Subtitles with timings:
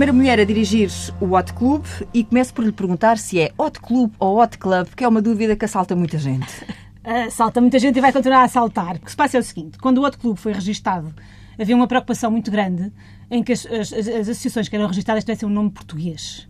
[0.00, 0.90] Primeira mulher a dirigir
[1.20, 4.88] o Hot Club e começo por lhe perguntar se é Hot Club ou Hot Club,
[4.96, 6.48] que é uma dúvida que assalta muita gente.
[7.00, 8.96] Uh, salta muita gente e vai continuar a saltar.
[8.96, 11.14] O que se passa é o seguinte: quando o Hot Club foi registado,
[11.58, 12.92] havia uma preocupação muito grande
[13.30, 16.46] em que as, as, as associações que eram registradas tivessem um nome português.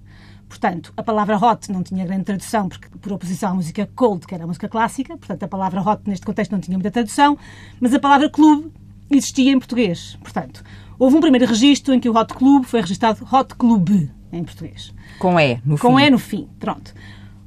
[0.48, 4.35] Portanto, a palavra hot não tinha grande tradução, porque, por oposição à música cold, que
[4.35, 5.16] era a música clássica.
[5.16, 7.38] Portanto, a palavra hot neste contexto não tinha muita tradução.
[7.80, 8.73] Mas a palavra clube
[9.09, 10.19] existia em português.
[10.21, 10.65] Portanto,
[11.00, 14.92] houve um primeiro registro em que o Hot Club foi registado Hot Club em português.
[15.18, 15.82] Com E no fim.
[15.82, 16.48] Com E no fim.
[16.60, 16.95] Pronto.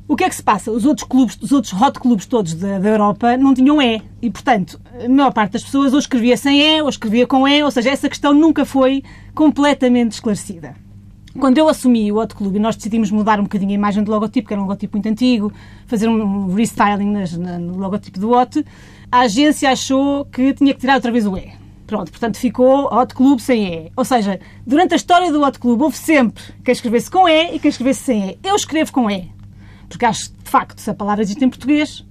[0.08, 0.70] O que é que se passa?
[0.72, 4.02] Os outros clubes, os outros hot clubes todos da, da, Europa não tinham E.
[4.22, 7.64] E, portanto, a maior parte das pessoas ou escrevia sem E ou escrevia com E,
[7.64, 9.02] ou seja, essa questão nunca foi
[9.34, 10.76] completamente esclarecida.
[11.40, 14.12] Quando eu assumi o Hot Club e nós decidimos mudar um bocadinho a imagem do
[14.12, 15.54] logotipo, que era um logotipo muito antigo,
[15.88, 18.64] fazer um restyling nas, na, no logotipo do Hot,
[19.12, 21.63] a agência achou que tinha que tirar outra vez o E.
[21.86, 23.92] Pronto, portanto ficou Hot Club sem E.
[23.96, 27.60] Ou seja, durante a história do Hot Club houve sempre quem escrevesse com E e
[27.60, 28.40] quem escrevesse sem E.
[28.44, 29.32] Eu escrevo com E,
[29.90, 32.06] porque acho que, de facto, se a palavra existe em português,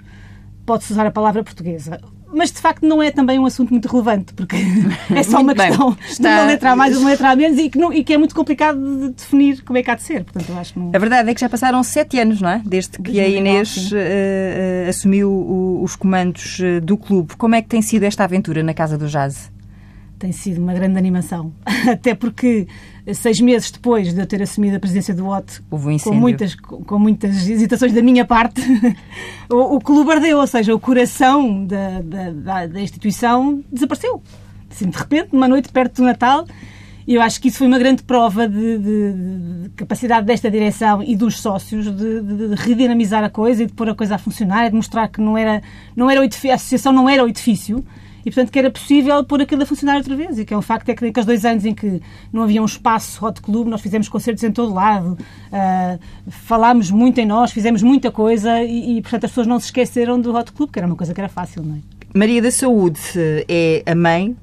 [0.67, 2.01] pode-se usar a palavra portuguesa
[2.33, 4.57] mas de facto não é também um assunto muito relevante, porque
[5.15, 6.29] é só uma questão está...
[6.29, 8.15] de uma letra a mais ou uma letra a menos e que, não, e que,
[8.15, 10.25] é muito complicado de definir como é que há de ser.
[10.25, 10.91] Portanto, eu acho que não...
[10.95, 12.63] A verdade é que já passaram sete anos, não é?
[12.65, 17.37] Desde que a Inês uh, uh, assumiu o, os comandos uh, do clube.
[17.37, 19.53] Como é que tem sido esta aventura na Casa do Jazz?
[20.23, 21.53] Tem sido uma grande animação.
[21.91, 22.69] Até porque,
[23.13, 26.99] seis meses depois de eu ter assumido a presidência do OT, um com, muitas, com
[26.99, 28.63] muitas hesitações da minha parte,
[29.51, 32.01] o, o clube ardeu, ou seja, o coração da,
[32.31, 34.23] da, da instituição desapareceu.
[34.71, 36.47] Assim, de repente, numa noite perto do Natal,
[37.05, 39.13] e eu acho que isso foi uma grande prova de, de,
[39.65, 43.89] de capacidade desta direção e dos sócios de, de, redinamizar a coisa e de pôr
[43.89, 45.61] a coisa a funcionar, de mostrar que não era,
[45.97, 47.85] não era o edifício, a associação não era o edifício,
[48.25, 50.39] e, portanto, que era possível pôr aquilo a funcionar outra vez.
[50.39, 52.01] E que é um facto é que naqueles dois anos em que
[52.33, 57.19] não havia um espaço hot club, nós fizemos concertos em todo lado, uh, falámos muito
[57.19, 60.53] em nós, fizemos muita coisa e, e, portanto, as pessoas não se esqueceram do hot
[60.53, 61.79] club, que era uma coisa que era fácil, não é?
[62.15, 63.01] Maria da Saúde
[63.49, 64.37] é a mãe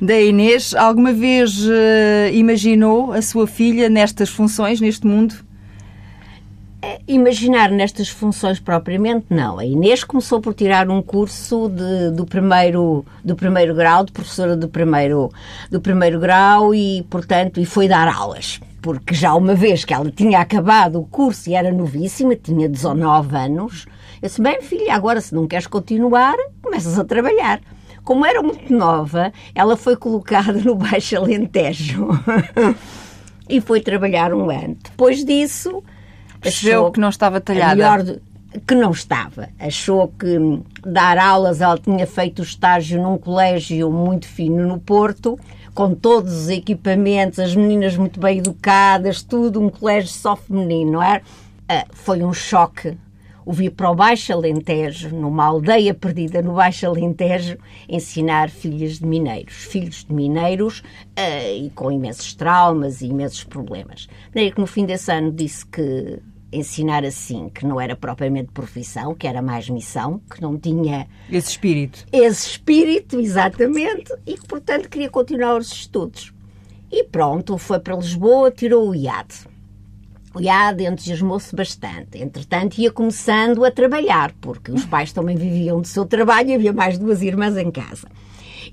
[0.00, 0.74] da Inês.
[0.74, 5.34] Alguma vez uh, imaginou a sua filha nestas funções, neste mundo?
[7.06, 9.58] Imaginar nestas funções propriamente, não.
[9.58, 14.56] A Inês começou por tirar um curso de, do, primeiro, do primeiro grau, de professora
[14.56, 15.30] do primeiro,
[15.70, 18.60] do primeiro grau e, portanto, e foi dar aulas.
[18.80, 23.36] Porque já uma vez que ela tinha acabado o curso e era novíssima, tinha 19
[23.36, 23.86] anos,
[24.22, 27.60] eu disse, bem filha, agora se não queres continuar, começas a trabalhar.
[28.02, 32.08] Como era muito nova, ela foi colocada no Baixo Alentejo
[33.48, 34.76] e foi trabalhar um ano.
[34.82, 35.82] Depois disso
[36.44, 37.74] Percebeu que não estava talhada.
[37.74, 38.20] Melhor
[38.66, 39.48] que não estava.
[39.58, 40.38] Achou que
[40.86, 45.38] dar aulas, ela tinha feito o estágio num colégio muito fino no Porto,
[45.74, 51.02] com todos os equipamentos, as meninas muito bem educadas, tudo, um colégio só feminino, não
[51.02, 51.20] é?
[51.68, 52.96] Ah, foi um choque
[53.46, 59.06] o vir para o Baixo Alentejo, numa aldeia perdida no Baixo Alentejo, ensinar filhas de
[59.06, 64.08] mineiros, filhos de mineiros uh, e com imensos traumas e imensos problemas.
[64.32, 66.20] Daí que no fim desse ano disse que
[66.54, 71.06] ensinar assim, que não era propriamente profissão, que era mais missão, que não tinha.
[71.30, 72.06] Esse espírito.
[72.12, 76.32] Esse espírito, exatamente, e que, portanto, queria continuar os estudos.
[76.90, 79.34] E pronto, foi para Lisboa, tirou o IAD.
[80.34, 82.18] O IAD entusiasmou-se bastante.
[82.18, 86.72] Entretanto, ia começando a trabalhar, porque os pais também viviam do seu trabalho e havia
[86.72, 88.08] mais duas irmãs em casa.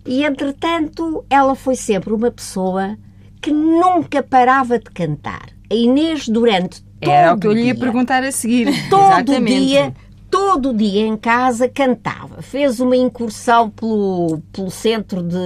[0.05, 2.97] E, entretanto, ela foi sempre uma pessoa
[3.41, 5.49] que nunca parava de cantar.
[5.69, 8.67] A Inês, durante era o que eu lhe ia perguntar a seguir.
[8.89, 9.65] Todo Exatamente.
[9.65, 9.93] dia,
[10.29, 12.41] todo dia em casa cantava.
[12.41, 15.37] Fez uma incursão pelo, pelo Centro de,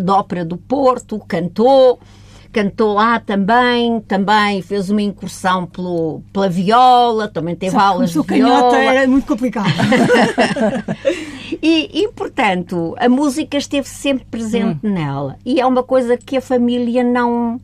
[0.00, 2.00] de Ópera do Porto, cantou
[2.56, 8.22] cantou lá também, também fez uma incursão pelo, pela viola, também teve Sabe, aulas de
[8.22, 8.78] viola.
[8.78, 9.66] era muito complicado.
[11.62, 14.90] e, e, portanto, a música esteve sempre presente hum.
[14.90, 15.36] nela.
[15.44, 17.60] E é uma coisa que a família não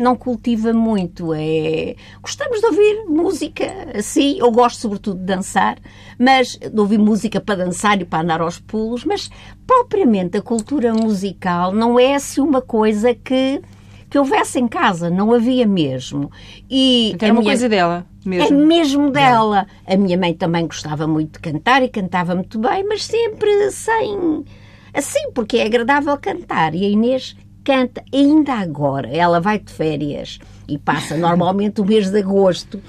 [0.00, 1.32] não cultiva muito.
[1.34, 1.94] É...
[2.22, 3.64] Gostamos de ouvir música
[3.94, 5.78] assim, eu gosto sobretudo de dançar,
[6.18, 9.30] mas de ouvir música para dançar e para andar aos pulos, mas
[9.66, 13.60] propriamente a cultura musical não é assim uma coisa que
[14.08, 16.32] que houvesse em casa, não havia mesmo.
[16.68, 17.52] E então é uma minha...
[17.52, 18.04] coisa dela.
[18.26, 18.60] Mesmo.
[18.60, 19.68] É mesmo dela.
[19.86, 24.44] A minha mãe também gostava muito de cantar e cantava muito bem, mas sempre sem.
[24.92, 26.74] Assim, porque é agradável cantar.
[26.74, 29.08] E a Inês canta ainda agora.
[29.08, 32.80] Ela vai de férias e passa normalmente o mês de agosto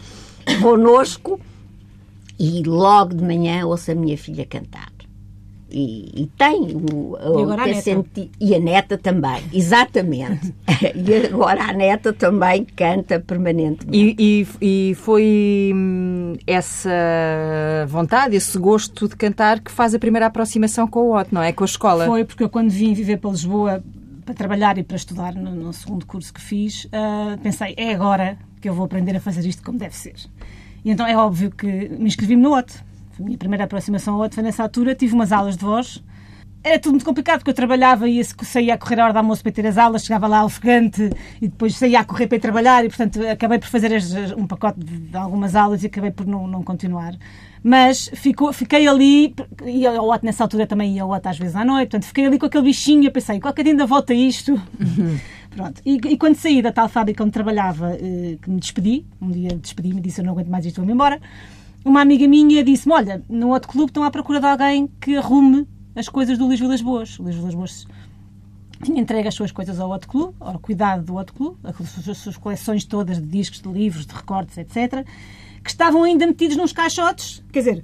[0.62, 1.40] conosco
[2.40, 4.92] e logo de manhã ouço a minha filha cantar.
[5.72, 8.30] e, e tem o, e, agora a senti...
[8.40, 10.54] e a neta também, exatamente.
[10.96, 14.16] e agora a neta também canta permanentemente.
[14.20, 16.90] E, e, e, foi hum, essa
[17.88, 21.54] vontade, esse gosto de cantar que faz a primeira aproximação com o Otto, não é?
[21.54, 22.06] Com a escola.
[22.06, 23.84] Foi porque eu quando vim viver para Lisboa
[24.26, 28.38] para trabalhar e para estudar no, no segundo curso que fiz, uh, pensei, é agora
[28.60, 30.16] que eu vou aprender a fazer isto como deve ser.
[30.84, 32.74] E então é óbvio que me inscrevi-me no OT.
[33.20, 34.96] A minha primeira aproximação ao OT foi nessa altura.
[34.96, 36.04] Tive umas aulas de voz.
[36.64, 39.42] Era tudo muito complicado porque eu trabalhava e saía a correr a hora do almoço
[39.42, 41.10] para ter as aulas, chegava lá ofegante
[41.42, 43.92] e depois saía a correr para ir trabalhar e, portanto, acabei por fazer
[44.38, 47.16] um pacote de algumas aulas e acabei por não, não continuar.
[47.64, 49.36] Mas ficou, fiquei ali,
[49.66, 52.26] ia ao OT nessa altura também ia ao OT às vezes à noite, portanto, fiquei
[52.26, 54.54] ali com aquele bichinho e pensei, qualquer dia ainda volta isto.
[54.54, 55.20] Uhum.
[55.52, 55.82] Pronto.
[55.86, 59.50] E, e, quando saí da tal fábrica onde trabalhava, eh, que me despedi, um dia
[59.50, 61.20] despedi-me e disse eu não aguento mais isto, vou-me embora,
[61.84, 65.68] uma amiga minha disse-me, olha, no outro clube estão à procura de alguém que arrume
[65.96, 67.20] as coisas do Luís Vilas Boas.
[67.20, 67.88] O Luís Vilas Boas
[68.82, 72.38] tinha entregue as suas coisas ao outro clube, ao cuidado do outro clube, as suas
[72.38, 75.06] coleções todas de discos, de livros, de recortes, etc.,
[75.64, 77.44] que estavam ainda metidos nos caixotes.
[77.52, 77.84] Quer dizer,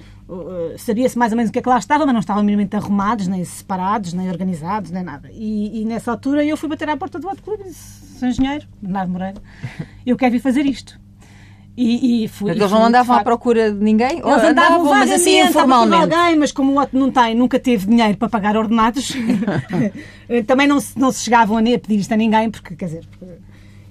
[0.78, 3.28] sabia-se mais ou menos o que é que lá estava, mas não estavam minimamente arrumados,
[3.28, 5.30] nem separados, nem organizados, nem nada.
[5.32, 8.30] E, e nessa altura eu fui bater à porta do outro clube e disse, São
[8.30, 9.42] Engenheiro, Bernardo Moreira,
[10.06, 11.00] eu quero vir fazer isto.
[11.78, 14.14] E, e fui, eles não andavam à procura de ninguém?
[14.14, 16.12] Eles andavam, andavam mas assim informalmente.
[16.12, 19.14] Alguém, mas como o Otto não tem, nunca teve dinheiro para pagar ordenados,
[20.48, 23.32] também não, não se chegavam a pedir isto a ninguém, porque, quer dizer, porque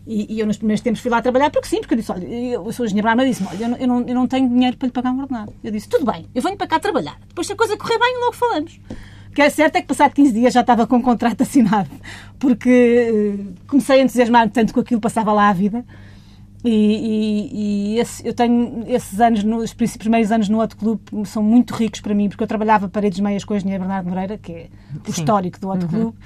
[0.07, 2.25] e, e, eu nos primeiros tempos fui lá trabalhar porque sim, porque eu disse, olha,
[2.25, 4.87] eu sou engenheiro mas disse olha, eu não, eu, não, eu não tenho dinheiro para
[4.87, 5.53] lhe pagar um ordenado.
[5.65, 7.19] Eu disse, tudo bem, eu venho para cá trabalhar.
[7.27, 8.79] Depois se a coisa correr bem, logo falamos.
[9.29, 11.91] O que é certo é que passado 15 dias já estava com o contrato assinado,
[12.39, 15.85] porque uh, comecei a entusiasmar tanto com aquilo passava lá a vida.
[16.65, 21.43] E, e, e esse, eu tenho esses anos, nos primeiros anos no outro clube, são
[21.43, 24.53] muito ricos para mim, porque eu trabalhava paredes meias com o engenheiro Bernardo Moreira, que
[24.53, 24.69] é
[25.07, 25.21] o Sim.
[25.21, 26.01] histórico do outro uhum.
[26.01, 26.19] clube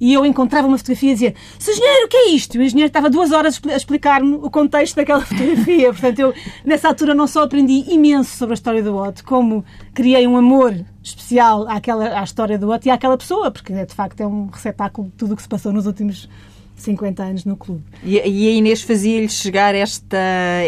[0.00, 2.56] e eu encontrava uma fotografia e dizia: engenheiro, o que é isto?
[2.56, 5.92] E o engenheiro estava duas horas a explicar-me o contexto daquela fotografia.
[5.92, 10.26] Portanto, eu, nessa altura, não só aprendi imenso sobre a história do Otto, como criei
[10.26, 14.26] um amor especial àquela, à história do Otto e àquela pessoa, porque de facto é
[14.26, 16.28] um receptáculo de tudo o que se passou nos últimos
[16.76, 17.82] 50 anos no clube.
[18.02, 20.18] E, e a Inês fazia-lhe chegar esta,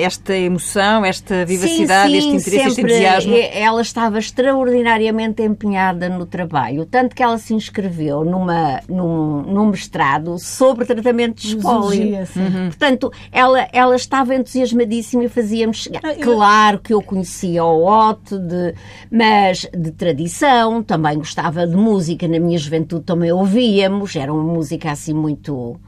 [0.01, 3.35] esta emoção, esta vivacidade, sim, sim, este interesse, este entusiasmo?
[3.53, 10.39] Ela estava extraordinariamente empenhada no trabalho, tanto que ela se inscreveu numa, num, num mestrado
[10.39, 12.19] sobre tratamento de espólio.
[12.37, 12.69] Uhum.
[12.69, 16.01] Portanto, ela, ela estava entusiasmadíssima e fazia-me chegar.
[16.05, 18.75] Ah, claro que eu conhecia o Otto, de,
[19.11, 24.91] mas de tradição, também gostava de música, na minha juventude também ouvíamos, era uma música
[24.91, 25.79] assim muito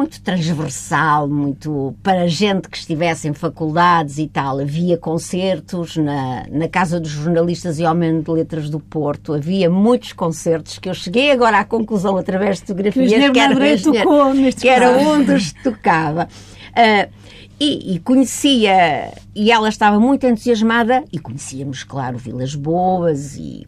[0.00, 4.58] muito transversal, muito para gente que estivesse em faculdades e tal.
[4.58, 10.14] Havia concertos na, na Casa dos Jornalistas e Homem de Letras do Porto, havia muitos
[10.14, 14.68] concertos que eu cheguei agora à conclusão através de fotografias que, que era, tocou que
[14.68, 16.28] era onde os tocava.
[16.70, 17.12] Uh,
[17.60, 23.66] e, e, conhecia, e ela estava muito entusiasmada, e conhecíamos, claro, Vilas Boas e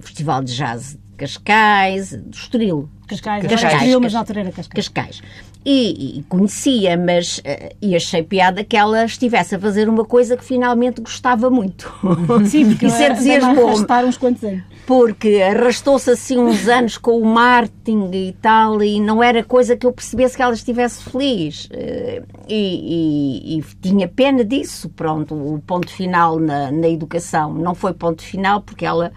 [0.00, 2.88] Festival de Jazz de Cascais, do Estoril.
[3.06, 4.88] Cascais, Cascais, Cascais, Cascais, mas na altura era Cascais.
[4.88, 5.22] Cascais
[5.64, 10.36] e, e, conhecia, mas uh, e achei piada que ela estivesse a fazer uma coisa
[10.36, 11.90] que finalmente gostava muito.
[12.44, 14.62] Sim, porque isso é entusiasmou uns quantos anos.
[14.86, 19.86] Porque arrastou-se assim uns anos com o marketing e tal, e não era coisa que
[19.86, 21.64] eu percebesse que ela estivesse feliz.
[21.66, 24.90] Uh, e, e, tinha pena disso.
[24.90, 29.10] Pronto, o ponto final na, na educação não foi ponto final porque ela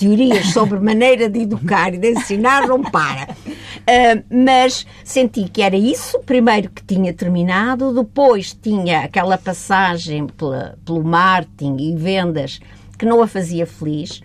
[0.00, 3.28] teorias sobre maneira de educar e de ensinar não para.
[3.30, 10.78] Uh, mas senti que era isso, primeiro que tinha terminado, depois tinha aquela passagem pela,
[10.86, 12.60] pelo marketing e vendas
[12.98, 14.22] que não a fazia feliz.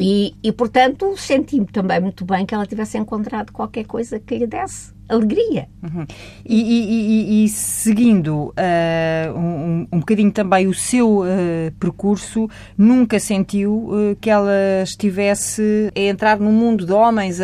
[0.00, 4.48] E, e portanto, senti-me também muito bem que ela tivesse encontrado qualquer coisa que lhe
[4.48, 5.68] desse alegria.
[5.82, 6.06] Uhum.
[6.44, 11.26] E, e, e, e, seguindo uh, um, um bocadinho também o seu uh,
[11.78, 17.38] percurso, nunca sentiu uh, que ela estivesse a entrar num mundo de homens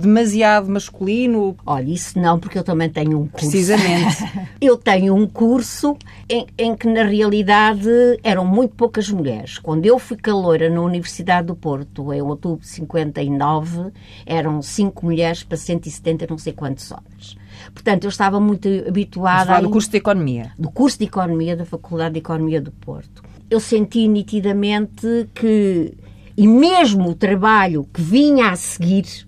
[0.00, 1.56] demasiado masculino?
[1.64, 3.50] Olha, isso não, porque eu também tenho um curso.
[3.50, 4.16] Precisamente.
[4.60, 5.96] eu tenho um curso
[6.28, 7.88] em, em, que, na realidade,
[8.22, 9.58] eram muito poucas mulheres.
[9.58, 13.90] Quando eu fui caloira na Universidade do Porto, em outubro de 59,
[14.26, 17.36] eram cinco mulheres para 170, não sei sei quantos homens.
[17.72, 19.56] Portanto, eu estava muito habituada.
[19.56, 19.60] A...
[19.60, 20.52] do curso de Economia?
[20.58, 23.22] Do curso de Economia da Faculdade de Economia do Porto.
[23.48, 25.94] Eu senti nitidamente que,
[26.36, 29.26] e mesmo o trabalho que vinha a seguir,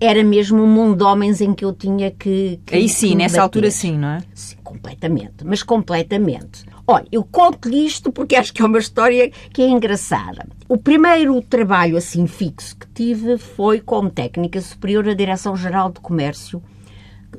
[0.00, 2.60] era mesmo um mundo de homens em que eu tinha que.
[2.64, 4.22] que Aí sim, que nessa altura sim, não é?
[4.34, 6.64] Sim, completamente, mas completamente.
[6.92, 10.44] Olha, eu conto-lhe isto porque acho que é uma história que é engraçada.
[10.68, 16.60] O primeiro trabalho assim fixo que tive foi como técnica superior à Direção-Geral de Comércio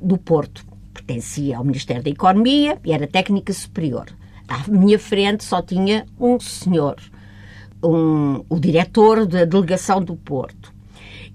[0.01, 0.65] do Porto.
[0.93, 4.05] Pertencia ao Ministério da Economia e era técnica superior.
[4.47, 6.95] À minha frente só tinha um senhor,
[7.83, 10.70] um, o diretor da delegação do Porto.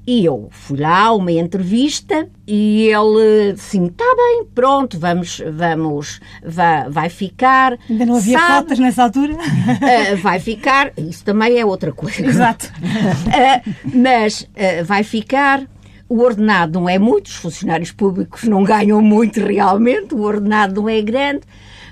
[0.07, 6.89] E eu fui lá, uma entrevista, e ele assim, está bem, pronto, vamos, vamos, vai,
[6.89, 7.77] vai ficar.
[7.91, 9.33] Ainda não havia Sabe, cotas nessa altura?
[9.35, 12.25] uh, vai ficar, isso também é outra coisa.
[12.25, 12.73] Exato.
[12.77, 15.67] Uh, mas uh, vai ficar.
[16.09, 20.89] O ordenado não é muito, os funcionários públicos não ganham muito realmente, o ordenado não
[20.89, 21.41] é grande,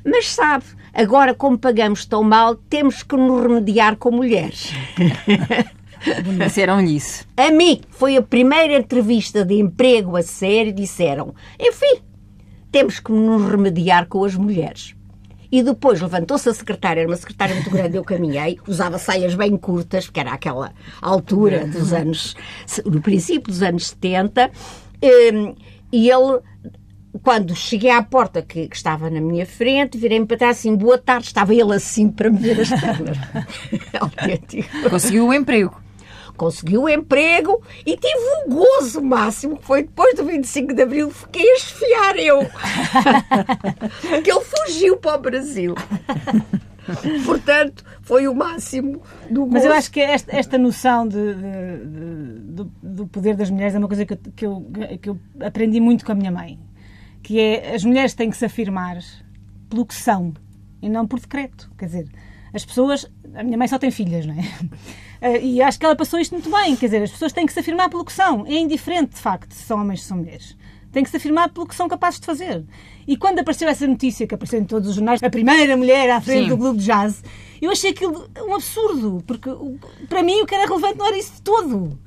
[0.04, 4.73] mas sabe, agora como pagamos tão mal, temos que nos remediar com mulheres.
[6.38, 7.26] Disseram-lhe isso.
[7.37, 10.73] A mim foi a primeira entrevista de emprego a sério.
[10.73, 12.02] Disseram: enfim,
[12.70, 14.94] temos que nos remediar com as mulheres.
[15.50, 19.56] E depois levantou-se a secretária, era uma secretária muito grande, eu caminhei, usava saias bem
[19.56, 22.34] curtas, porque era aquela altura dos anos,
[22.84, 24.50] no princípio dos anos 70,
[25.32, 25.54] hum,
[25.92, 26.40] e ele
[27.23, 30.99] quando cheguei à porta que, que estava na minha frente, virei-me para trás assim, boa
[30.99, 33.16] tarde, estava ele assim para me ver as pernas.
[34.90, 35.80] Conseguiu o emprego.
[36.36, 41.10] Conseguiu o emprego e tive um gozo máximo, que foi depois do 25 de Abril,
[41.10, 42.40] fiquei a esfiar eu.
[44.22, 45.74] que ele fugiu para o Brasil.
[47.24, 49.52] Portanto, foi o máximo do gozo.
[49.52, 51.40] Mas eu acho que esta, esta noção de, de,
[51.86, 55.18] de, do, do, poder das mulheres é uma coisa que eu, que, eu, que eu
[55.40, 56.58] aprendi muito com a minha mãe
[57.24, 58.98] que é as mulheres têm que se afirmar
[59.68, 60.34] pelo que são
[60.80, 61.72] e não por decreto.
[61.76, 62.08] Quer dizer,
[62.52, 63.10] as pessoas.
[63.34, 64.44] A minha mãe só tem filhas, não é?
[65.40, 66.76] E acho que ela passou isto muito bem.
[66.76, 68.46] Quer dizer, as pessoas têm que se afirmar pelo que são.
[68.46, 70.56] É indiferente, de facto, se são homens ou se são mulheres.
[70.92, 72.64] Têm que se afirmar pelo que são capazes de fazer.
[73.06, 76.20] E quando apareceu essa notícia, que apareceu em todos os jornais, a primeira mulher à
[76.20, 76.48] frente Sim.
[76.48, 77.22] do Globo de Jazz,
[77.60, 79.22] eu achei aquilo um absurdo.
[79.26, 79.50] Porque
[80.08, 81.98] para mim o que era relevante não era isso de todo.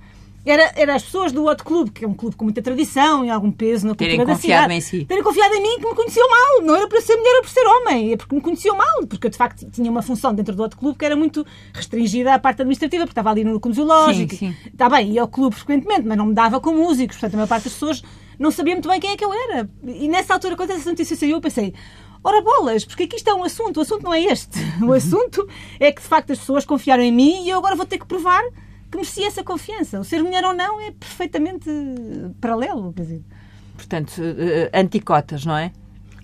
[0.47, 3.29] Era, era as pessoas do outro clube, que é um clube com muita tradição e
[3.29, 5.05] algum peso na cultura terem da confiado cidade, em si.
[5.05, 6.61] terem confiado em mim que me conheciam mal.
[6.63, 8.13] Não era para ser mulher, era para ser homem.
[8.13, 9.05] É porque me conheciam mal.
[9.07, 12.33] Porque eu, de facto, tinha uma função dentro do outro clube que era muito restringida
[12.33, 14.35] à parte administrativa, porque estava ali no clube zoológico.
[14.35, 14.69] Sim, sim.
[14.71, 17.17] Está bem, ia ao clube frequentemente, mas não me dava com músicos.
[17.17, 18.01] Portanto, a maior parte das pessoas
[18.39, 19.69] não sabia muito bem quem é que eu era.
[19.85, 21.73] E nessa altura, quando essa notícia saiu, eu pensei...
[22.23, 23.77] Ora bolas, porque aqui está um assunto.
[23.77, 24.57] O assunto não é este.
[24.81, 25.47] O assunto
[25.79, 28.05] é que, de facto, as pessoas confiaram em mim e eu agora vou ter que
[28.05, 28.43] provar
[28.89, 29.99] que merecia essa confiança.
[29.99, 31.69] O ser mulher ou não é perfeitamente
[32.39, 32.93] paralelo.
[32.93, 33.23] Quer dizer.
[33.75, 35.71] Portanto, uh, anticotas, não é?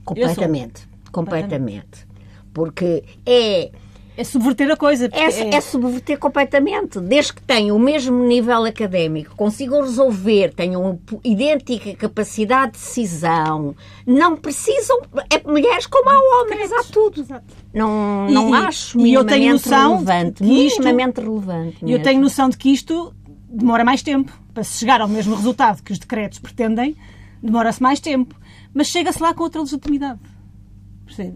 [0.03, 0.87] Completamente.
[1.11, 2.07] Completamente.
[2.53, 3.71] Porque é.
[4.15, 5.09] É subverter a coisa.
[5.11, 5.61] É, é...
[5.61, 6.99] subverter completamente.
[6.99, 14.35] Desde que tenham o mesmo nível académico, consigam resolver, tenham idêntica capacidade de decisão, não
[14.35, 15.01] precisam.
[15.31, 17.21] É mulheres como há homens, há tudo.
[17.21, 17.45] Exato.
[17.73, 20.43] Não, não e, acho e eu tenho noção relevante.
[20.43, 21.77] Isto, minimamente relevante.
[21.83, 23.13] E eu tenho noção de que isto
[23.49, 24.31] demora mais tempo.
[24.53, 26.95] Para se chegar ao mesmo resultado que os decretos pretendem,
[27.41, 28.35] demora-se mais tempo.
[28.71, 30.19] Mas chega-se lá com outra legitimidade.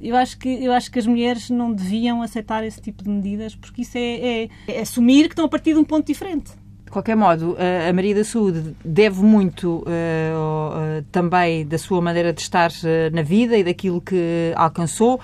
[0.01, 3.55] Eu acho, que, eu acho que as mulheres não deviam aceitar esse tipo de medidas
[3.55, 6.51] porque isso é, é, é assumir que estão a partir de um ponto diferente.
[6.86, 12.31] De qualquer modo, a Maria da Saúde deve muito uh, uh, também da sua maneira
[12.31, 15.19] de estar uh, na vida e daquilo que alcançou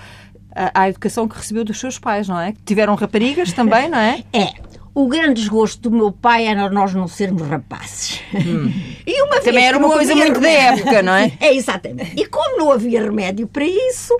[0.54, 2.54] à educação que recebeu dos seus pais, não é?
[2.64, 4.22] Tiveram raparigas também, não é?
[4.32, 4.52] É.
[4.94, 8.20] O grande desgosto do meu pai era nós não sermos rapazes.
[8.34, 8.70] Hum.
[9.06, 11.32] E uma Também era uma coisa muito da época, não é?
[11.40, 12.14] É, exatamente.
[12.16, 14.16] E como não havia remédio para isso,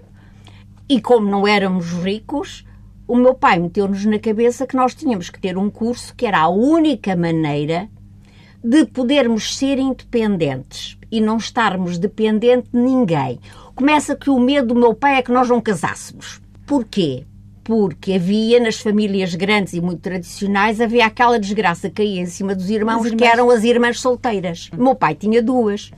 [0.89, 2.65] e como não éramos ricos,
[3.07, 6.41] o meu pai meteu-nos na cabeça que nós tínhamos que ter um curso que era
[6.41, 7.89] a única maneira
[8.63, 13.39] de podermos ser independentes e não estarmos dependentes de ninguém.
[13.75, 16.41] Começa que o medo do meu pai é que nós não casássemos.
[16.67, 17.25] Porquê?
[17.63, 22.55] Porque havia nas famílias grandes e muito tradicionais, havia aquela desgraça que caía em cima
[22.55, 23.19] dos irmãos, irmãos.
[23.19, 24.71] que eram as irmãs solteiras.
[24.77, 25.91] O meu pai tinha duas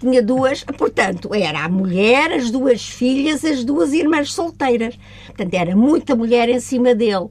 [0.00, 4.98] tinha duas, portanto, era a mulher, as duas filhas, as duas irmãs solteiras.
[5.26, 7.28] Portanto, era muita mulher em cima dele.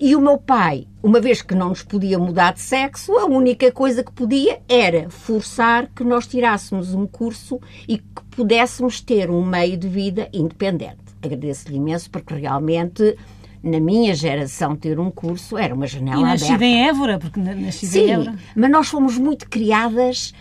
[0.00, 3.70] E o meu pai, uma vez que não nos podia mudar de sexo, a única
[3.70, 9.44] coisa que podia era forçar que nós tirássemos um curso e que pudéssemos ter um
[9.44, 10.98] meio de vida independente.
[11.22, 13.16] Agradeço-lhe imenso porque realmente
[13.62, 16.64] na minha geração ter um curso era uma janela e aberta.
[16.64, 18.34] E em Évora, porque nasci Sim, em Évora.
[18.54, 20.34] mas nós fomos muito criadas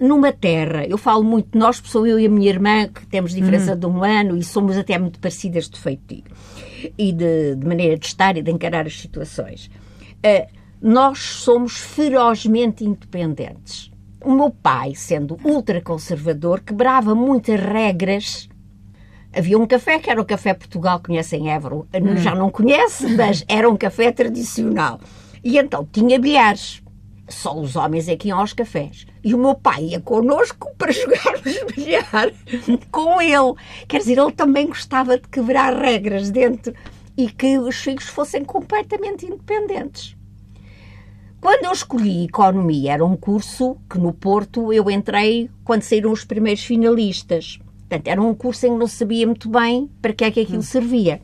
[0.00, 3.34] numa terra, eu falo muito de nós, sou eu e a minha irmã, que temos
[3.34, 3.78] diferença uhum.
[3.78, 6.24] de um ano e somos até muito parecidas de feitio
[6.96, 9.70] e de, de, maneira de estar e de encarar as situações.
[10.24, 10.46] Uh,
[10.80, 13.90] nós somos ferozmente independentes.
[14.24, 18.48] O meu pai, sendo ultraconservador, quebrava muitas regras
[19.34, 21.84] havia um café que era o Café Portugal, conhecem Évora,
[22.16, 25.00] já não conhece, mas era um café tradicional.
[25.44, 26.82] E então tinha bilhares.
[27.28, 29.06] Só os homens é que iam aos cafés.
[29.22, 32.32] E o meu pai ia connosco para jogarmos bilhar
[32.90, 33.54] com ele.
[33.86, 36.74] Quer dizer, ele também gostava de quebrar regras dentro
[37.16, 40.16] e que os filhos fossem completamente independentes.
[41.40, 46.24] Quando eu escolhi Economia, era um curso que no Porto eu entrei quando saíram os
[46.24, 47.58] primeiros finalistas.
[47.80, 50.62] Portanto, era um curso em que não sabia muito bem para que é que aquilo
[50.62, 51.20] servia.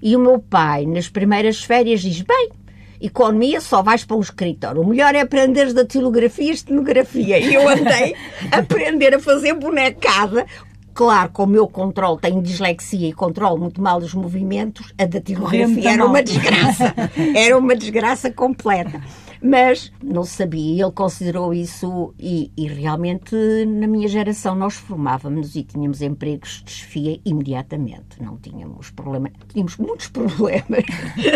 [0.00, 2.50] E o meu pai, nas primeiras férias, diz: Bem,
[3.00, 4.82] economia só vais para um escritório.
[4.82, 7.38] O melhor é aprenderes da tilografia e estenografia.
[7.38, 8.14] E eu andei
[8.50, 10.46] a aprender a fazer bonecada.
[10.94, 15.90] Claro, como eu controlo, tenho dislexia e controlo muito mal os movimentos, a da tilografia
[15.90, 16.94] era uma desgraça.
[17.36, 19.02] Era uma desgraça completa.
[19.48, 23.34] Mas não sabia, ele considerou isso e, e, realmente
[23.66, 28.20] na minha geração nós formávamos e tínhamos empregos de desfia imediatamente.
[28.20, 30.84] Não tínhamos problemas, tínhamos muitos problemas.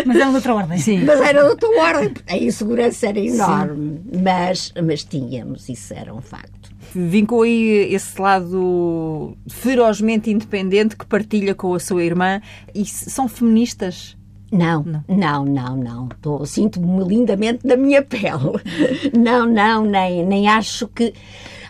[0.05, 0.77] Mas era de outra ordem.
[0.77, 1.05] Sim.
[1.05, 2.13] Mas era de outra ordem.
[2.27, 6.71] A insegurança era enorme, mas, mas tínhamos, isso era um facto.
[6.93, 12.41] Vincou aí esse lado ferozmente independente que partilha com a sua irmã
[12.75, 14.17] e são feministas?
[14.51, 16.09] Não, não, não, não.
[16.23, 16.45] não.
[16.45, 18.59] Sinto-me lindamente da minha pele.
[19.17, 21.13] Não, não, nem, nem acho que.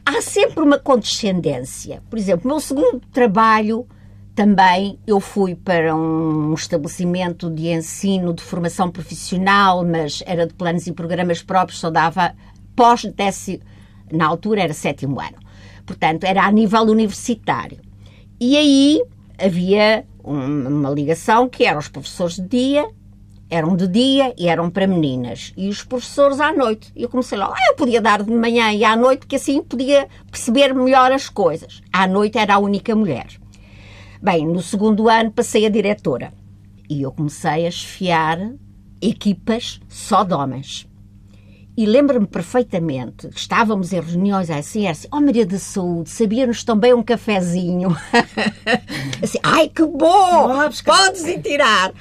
[0.03, 2.01] Há sempre uma condescendência.
[2.09, 3.85] Por exemplo, o meu segundo trabalho
[4.33, 10.87] também eu fui para um estabelecimento de ensino de formação profissional, mas era de planos
[10.87, 12.33] e programas próprios, só dava
[12.75, 13.59] pós décimo,
[14.11, 15.37] na altura era sétimo ano.
[15.85, 17.77] Portanto, era a nível universitário.
[18.39, 19.03] E aí
[19.41, 22.87] havia uma ligação que eram os professores de dia,
[23.49, 25.51] eram de dia e eram para meninas.
[25.57, 26.91] E os professores à noite.
[26.95, 29.61] E eu comecei lá, ah, eu podia dar de manhã e à noite, porque assim
[29.61, 31.81] podia perceber melhor as coisas.
[31.91, 33.27] À noite era a única mulher.
[34.21, 36.31] Bem, no segundo ano passei a diretora.
[36.89, 38.37] E eu comecei a esfiar
[39.01, 40.87] equipas só de homens.
[41.75, 47.01] E lembro-me perfeitamente, estávamos em reuniões assim, assim, oh Maria da Saúde, sabia-nos também um
[47.01, 47.95] cafezinho.
[49.23, 51.93] assim, ai que bom, podes ir tirar.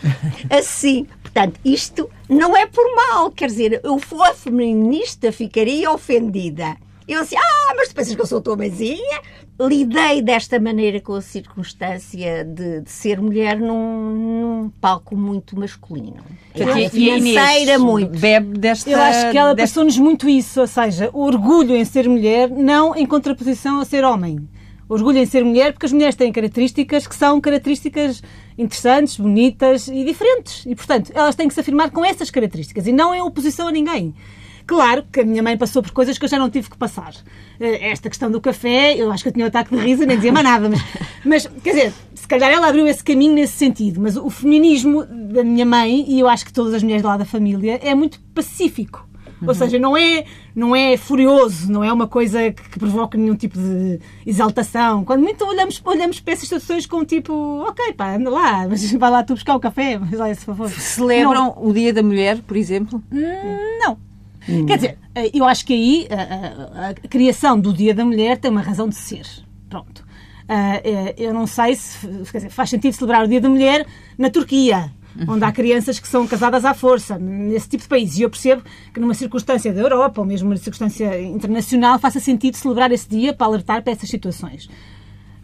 [0.50, 6.76] Assim, portanto, isto não é por mal, quer dizer, eu for feminista ficaria ofendida.
[7.12, 9.20] Eu assim, ah, mas tu pensas que eu sou tua mãezinha?
[9.60, 16.22] lidei desta maneira com a circunstância de, de ser mulher num, num, palco muito masculino.
[16.54, 18.18] E a financeira muito.
[18.18, 19.68] Bebe desta, Eu acho que ela desta...
[19.68, 24.04] passou-nos muito isso, ou seja, o orgulho em ser mulher, não em contraposição a ser
[24.04, 24.48] homem.
[24.88, 28.22] Orgulho em ser mulher, porque as mulheres têm características que são características
[28.56, 30.64] interessantes, bonitas e diferentes.
[30.66, 33.72] E, portanto, elas têm que se afirmar com essas características e não em oposição a
[33.72, 34.14] ninguém.
[34.70, 37.12] Claro que a minha mãe passou por coisas que eu já não tive que passar.
[37.58, 40.06] Eh, esta questão do café, eu acho que eu tinha um ataque de riso e
[40.06, 40.68] nem dizia mais nada.
[40.68, 40.80] Mas,
[41.26, 44.00] mas, quer dizer, se calhar ela abriu esse caminho nesse sentido.
[44.00, 47.24] Mas o feminismo da minha mãe, e eu acho que todas as mulheres lá da
[47.24, 49.08] família, é muito pacífico.
[49.42, 49.48] Uhum.
[49.48, 53.34] Ou seja, não é, não é furioso, não é uma coisa que, que provoca nenhum
[53.34, 55.04] tipo de exaltação.
[55.04, 57.34] Quando muito olhamos, olhamos para essas situações com tipo,
[57.66, 60.70] ok, pá, anda lá, mas vai lá tu buscar o café, mas lá, esse favor.
[60.70, 61.64] Celebram não.
[61.64, 63.02] o Dia da Mulher, por exemplo?
[63.10, 64.09] Hum, não.
[64.48, 64.66] Hum.
[64.66, 68.38] Quer dizer, eh, eu acho que aí a, a, a, criação do Dia da Mulher
[68.38, 69.26] tem uma razão de ser.
[69.68, 70.00] Pronto.
[70.50, 73.86] Uh, eu não sei se dizer, faz sentido celebrar o Dia da Mulher
[74.18, 75.34] na Turquia, uhum.
[75.34, 78.18] onde há crianças que são casadas à força, nesse tipo de país.
[78.18, 82.56] E eu percebo que numa circunstância da Europa, ou mesmo numa circunstância internacional, faça sentido
[82.56, 84.68] celebrar esse dia para alertar para essas situações.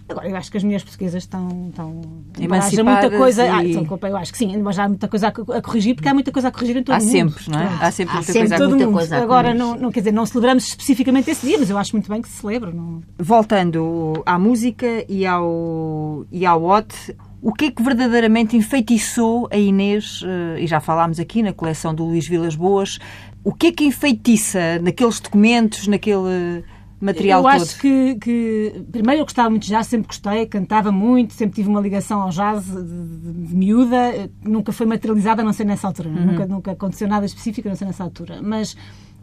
[0.08, 1.68] Agora, eu acho que as mulheres portuguesas estão.
[1.68, 2.00] estão
[2.38, 3.44] Emancipadas muita coisa.
[3.44, 3.48] E...
[3.48, 6.30] Ah, então, eu acho que sim, mas há muita coisa a corrigir, porque há muita
[6.30, 7.08] coisa a corrigir em todo há o mundo.
[7.08, 7.78] Há sempre, não é?
[7.80, 10.68] Há sempre há muita, sempre coisa, muita coisa, Agora, não, não, quer dizer, não celebramos
[10.68, 12.72] especificamente esse dia, mas eu acho muito bem que se celebre.
[12.72, 13.02] Não...
[13.18, 19.56] Voltando à música e ao, e ao OT, o que é que verdadeiramente enfeitiçou a
[19.56, 22.98] Inês, eh, e já falámos aqui na coleção do Luís Vilas Boas,
[23.44, 26.64] o que é que enfeitiça naqueles documentos, naquele
[27.00, 27.56] material eu todo?
[27.56, 31.56] Eu acho que, que, primeiro, eu gostava muito de jazz, sempre gostei, cantava muito, sempre
[31.56, 35.64] tive uma ligação ao jazz de, de, de miúda, nunca foi materializada, a não ser
[35.64, 36.26] nessa altura, uhum.
[36.26, 38.40] nunca, nunca aconteceu nada específico, a não ser nessa altura.
[38.42, 38.76] Mas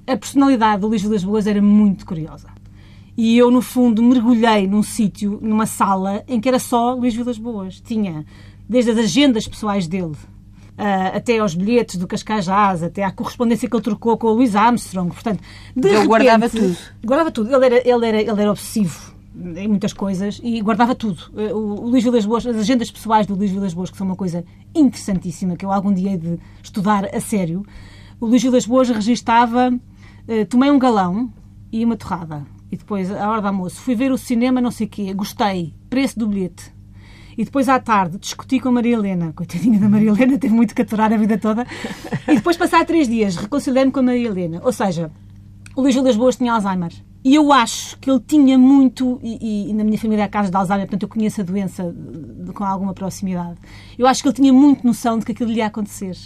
[0.05, 2.47] a personalidade do Luís Vilas Boas era muito curiosa.
[3.15, 7.37] E eu, no fundo, mergulhei num sítio, numa sala, em que era só Luís Vilas
[7.37, 7.79] Boas.
[7.79, 8.25] Tinha
[8.67, 10.15] desde as agendas pessoais dele,
[10.73, 14.31] Uh, até aos bilhetes do Cascais Jazz, até à correspondência que ele trocou com o
[14.31, 15.13] Louis Armstrong.
[15.13, 15.39] Portanto,
[15.75, 16.77] de ele repente, guardava tudo.
[17.05, 17.55] Guardava tudo.
[17.55, 21.31] Ele era, ele, era, ele era obsessivo em muitas coisas e guardava tudo.
[21.33, 24.07] Uh, o, o Luís Vilas Boas, as agendas pessoais do Luís Vilas Boas, que são
[24.07, 27.63] uma coisa interessantíssima, que eu algum dia hei de estudar a sério.
[28.19, 31.31] O Luís Vilas Boas registava: uh, tomei um galão
[31.71, 32.45] e uma torrada.
[32.71, 35.75] E depois, à hora do almoço, fui ver o cinema, não sei o quê, gostei,
[35.89, 36.73] preço do bilhete
[37.37, 39.33] e depois à tarde discuti com a Maria Helena.
[39.33, 41.65] Coitadinha da Maria Helena, teve muito que aturar a vida toda.
[42.27, 44.61] E depois, passar três dias, reconciliei-me com a Maria Helena.
[44.63, 45.11] Ou seja,
[45.75, 46.91] o Luís Vilas Boas tinha Alzheimer.
[47.25, 50.57] E eu acho que ele tinha muito, e, e na minha família há casos de
[50.57, 53.57] Alzheimer, portanto eu conheço a doença de, de, com alguma proximidade.
[53.97, 56.17] Eu acho que ele tinha muito noção de que aquilo lhe ia acontecer.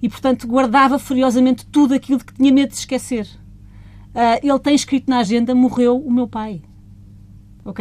[0.00, 3.26] E, portanto, guardava furiosamente tudo aquilo de que tinha medo de esquecer.
[4.14, 6.62] Uh, ele tem escrito na agenda: morreu o meu pai.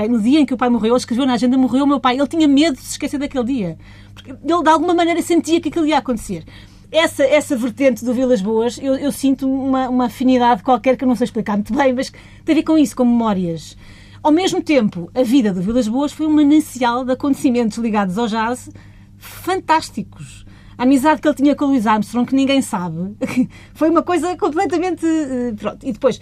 [0.10, 2.17] No dia em que o pai morreu, ele escreveu na agenda: morreu o meu pai.
[2.17, 3.78] Ele tinha medo de se esquecer daquele dia.
[4.13, 6.43] Porque ele, de alguma maneira, sentia que aquilo ia acontecer
[6.91, 11.08] essa, essa vertente do Vilas Boas, eu, eu sinto uma, uma, afinidade qualquer que eu
[11.08, 12.12] não sei explicar muito bem, mas
[12.43, 13.78] tem a ver com isso, com memórias.
[14.24, 18.28] Ao mesmo tempo, a vida do Vilas Boas foi um manancial de acontecimentos ligados ao
[18.28, 18.69] jazz
[19.17, 20.45] fantásticos.
[20.78, 23.15] A amizade que ele tinha com o Louis Armstrong, que ninguém sabe,
[23.74, 25.06] foi uma coisa completamente.
[25.06, 25.86] Eh, pronto.
[25.86, 26.19] E depois,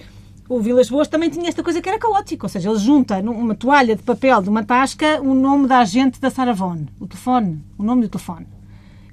[0.56, 3.56] o Vilas Boas também tinha esta coisa que era caótica, ou seja, ele junta numa
[3.56, 7.84] toalha de papel de uma tasca o nome da agente da Vaughan, o telefone, o
[7.84, 8.46] nome do telefone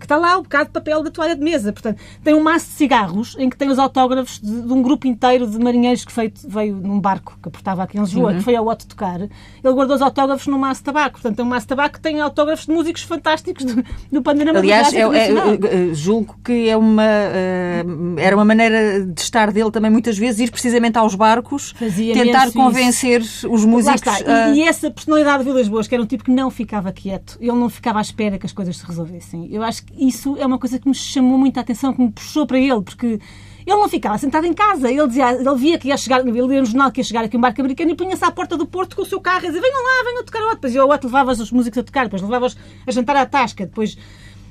[0.01, 1.73] que está lá o bocado de papel da toalha de mesa.
[1.73, 5.07] Portanto, tem um maço de cigarros em que tem os autógrafos de, de um grupo
[5.07, 8.39] inteiro de marinheiros que feito, veio num barco que aportava aqui em Lisboa, uhum.
[8.39, 9.21] que foi ao Otto tocar.
[9.21, 9.31] Ele
[9.63, 11.13] guardou os autógrafos num maço de tabaco.
[11.13, 14.59] Portanto, tem um maço de tabaco que tem autógrafos de músicos fantásticos do, do panorama
[14.59, 19.91] Aliás, é, é, julgo que é uma, uh, era uma maneira de estar dele também
[19.91, 23.51] muitas vezes ir precisamente aos barcos, Fazia tentar convencer isso.
[23.51, 24.21] os músicos.
[24.21, 24.55] Uh...
[24.55, 27.37] E, e, essa personalidade de Vilas Boas, que era um tipo que não ficava quieto,
[27.41, 29.49] ele não ficava à espera que as coisas se resolvessem.
[29.53, 32.47] Eu acho que isso é uma coisa que me chamou muita atenção, que me puxou
[32.47, 33.21] para ele, porque
[33.67, 34.91] ele não ficava sentado em casa.
[34.91, 37.37] Ele, dizia, ele via que ia chegar, ele lia no jornal que ia chegar aqui
[37.37, 39.61] um barco americano e punha-se à porta do Porto com o seu carro e dizia:
[39.61, 42.57] venham lá, venham tocar o Depois eu outro levava os músicos a tocar, depois levava-os
[42.87, 43.97] a jantar à tasca, depois.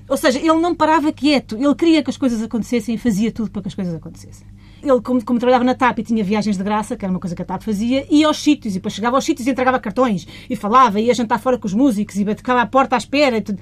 [0.08, 3.52] Ou seja, ele não parava quieto, ele queria que as coisas acontecessem e fazia tudo
[3.52, 4.48] para que as coisas acontecessem.
[4.82, 7.36] Ele, como, como, trabalhava na TAP e tinha viagens de graça, que era uma coisa
[7.36, 10.26] que a TAP fazia, ia aos sítios e depois chegava aos sítios e entregava cartões
[10.50, 13.42] e falava, ia jantar fora com os músicos e ficava à porta à espera e
[13.42, 13.62] tudo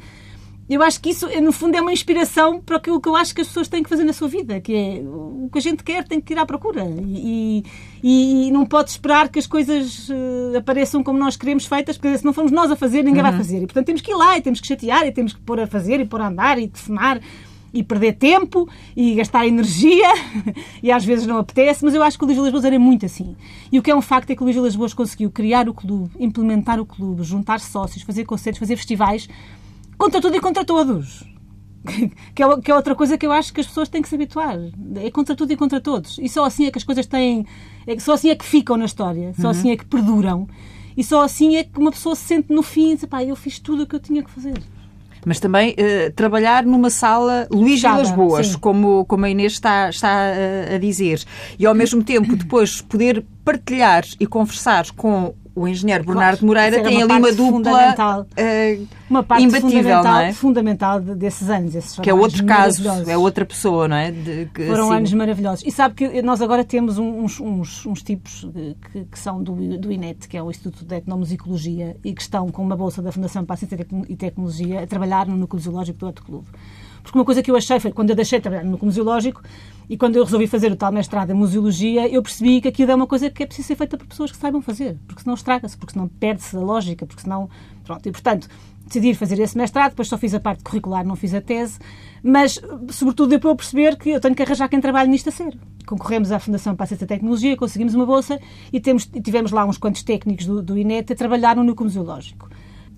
[0.69, 3.39] eu acho que isso, no fundo, é uma inspiração para aquilo que eu acho que
[3.39, 6.03] as pessoas têm que fazer na sua vida, que é o que a gente quer
[6.03, 6.85] tem que ir à procura.
[7.05, 7.63] E,
[8.03, 12.17] e, e não pode esperar que as coisas uh, apareçam como nós queremos feitas, porque
[12.17, 13.29] se não formos nós a fazer, ninguém uhum.
[13.29, 13.57] vai fazer.
[13.57, 15.67] E, portanto, temos que ir lá e temos que chatear e temos que pôr a
[15.67, 17.21] fazer e pôr a andar e telefonar
[17.73, 20.07] e perder tempo e gastar energia
[20.81, 23.05] e às vezes não apetece, mas eu acho que o Luís Vilas Boas era muito
[23.05, 23.35] assim.
[23.71, 25.73] E o que é um facto é que o Luís Vilas Boas conseguiu criar o
[25.73, 29.29] clube, implementar o clube, juntar sócios, fazer concertos, fazer festivais
[29.97, 31.23] contra tudo e contra todos.
[32.35, 34.15] Que é, que é outra coisa que eu acho que as pessoas têm que se
[34.15, 34.57] habituar.
[34.97, 36.17] É contra tudo e contra todos.
[36.21, 37.45] E só assim é que as coisas têm.
[37.85, 39.33] É, só assim é que ficam na história.
[39.35, 39.49] Só uhum.
[39.49, 40.47] assim é que perduram.
[40.97, 43.35] E só assim é que uma pessoa se sente no fim e diz: pá, eu
[43.35, 44.61] fiz tudo o que eu tinha que fazer
[45.27, 50.07] mas também uh, trabalhar numa sala Luís Vilas Boas, como, como a Inês está, está
[50.07, 51.21] uh, a dizer,
[51.59, 57.01] e ao mesmo tempo depois poder partilhar e conversar com o engenheiro Bernardo Moreira tem
[57.01, 60.33] ali uma dupla uh, uma parte imbatível, fundamental, é?
[60.33, 61.73] fundamental desses anos.
[61.73, 64.11] Esses que é outro caso, é outra pessoa, não é?
[64.11, 64.97] De, que, Foram assim...
[64.97, 65.65] anos maravilhosos.
[65.65, 68.47] E sabe que nós agora temos uns, uns, uns tipos
[68.91, 72.49] que, que, são do, do INET, que é o Instituto de Etnomusicologia, e que estão
[72.49, 75.97] com uma bolsa da Fundação para a Ciência e Tecnologia a trabalhar no Núcleo Zoológico
[75.97, 76.47] do Outro Clube.
[77.01, 79.41] Porque uma coisa que eu achei foi, quando eu deixei de trabalhar no Núcleo Zoológico,
[79.89, 82.95] e quando eu resolvi fazer o tal mestrado em museologia, eu percebi que aquilo é
[82.95, 85.77] uma coisa que é preciso ser feita por pessoas que saibam fazer, porque senão estraga-se,
[85.77, 87.49] porque senão perde-se a lógica, porque senão.
[87.85, 88.49] Pronto, e portanto,
[88.85, 91.79] decidi fazer esse mestrado, depois só fiz a parte curricular, não fiz a tese,
[92.21, 95.59] mas, sobretudo, depois eu perceber que eu tenho que arranjar quem trabalhe nisto a sério.
[95.85, 98.39] Concorremos à Fundação para a Ciência e Tecnologia, conseguimos uma bolsa
[98.73, 102.49] e temos, tivemos lá uns quantos técnicos do, do INET a trabalhar no núcleo museológico.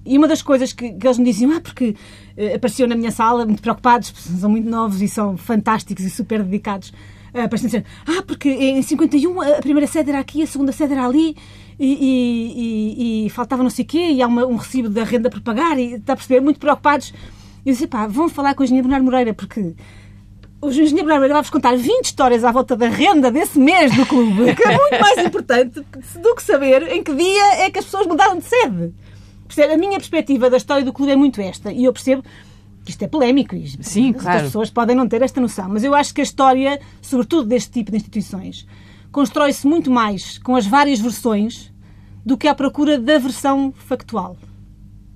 [0.10, 1.95] E uma das coisas que, que eles me diziam, ah, porque
[2.36, 6.41] uh, apareciam na minha sala, muito preocupados, são muito novos e são fantásticos e super
[6.41, 6.89] dedicados,
[7.32, 10.93] uh, apareciam dizer, ah, porque em 51 a primeira sede era aqui, a segunda sede
[10.93, 11.38] era ali,
[11.80, 15.04] e, e, e, e faltava não sei o quê, e há uma, um recibo da
[15.04, 17.13] renda por pagar, e está a perceber, muito preocupados.
[17.63, 19.76] E eu disse, pá, vão falar com o engenheiro Bernardo Moreira, porque
[20.60, 24.08] o engenheiro Bernardo Moreira vai-vos contar 20 histórias à volta da renda desse mês do
[24.08, 25.86] clube, que é muito mais importante
[26.19, 28.91] do que saber em que dia é que as pessoas mudaram de sede.
[29.57, 31.71] A minha perspectiva da história do clube é muito esta.
[31.71, 32.23] E eu percebo
[32.83, 33.55] que isto é polémico.
[33.55, 34.38] E Sim, claro.
[34.38, 35.67] As pessoas podem não ter esta noção.
[35.69, 38.65] Mas eu acho que a história, sobretudo deste tipo de instituições,
[39.12, 41.71] constrói-se muito mais com as várias versões
[42.25, 44.38] do que à procura da versão factual.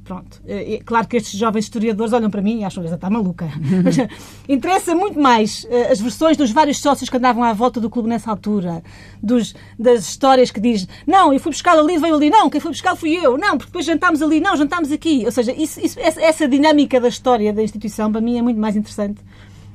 [0.03, 0.41] Pronto.
[0.45, 3.49] É, claro que estes jovens historiadores olham para mim e acham que está maluca.
[3.83, 4.09] Mas eh,
[4.49, 8.09] interessa muito mais uh, as versões dos vários sócios que andavam à volta do clube
[8.09, 8.83] nessa altura,
[9.21, 12.71] dos, das histórias que diz não, eu fui buscar ali, veio ali, não, quem foi
[12.71, 15.23] buscar fui eu, não, porque depois jantámos ali, não, jantámos aqui.
[15.25, 18.75] Ou seja, isso, isso, essa dinâmica da história da instituição para mim é muito mais
[18.75, 19.21] interessante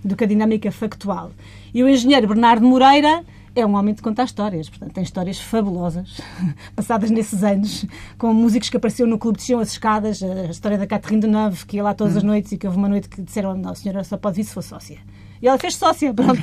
[0.05, 1.31] do que a dinâmica factual.
[1.73, 3.25] E o engenheiro Bernardo Moreira
[3.61, 6.21] é um homem de contar histórias, portanto, tem histórias fabulosas,
[6.77, 7.85] passadas nesses anos,
[8.17, 11.77] com músicos que apareciam no clube, desciam as escadas, a história da Catherine Deneuve, que
[11.77, 12.31] ia lá todas as uhum.
[12.31, 14.55] noites e que houve uma noite que disseram, não, a senhora só pode vir se
[14.55, 14.99] for sócia.
[15.41, 16.43] E ela fez sócia, pronto.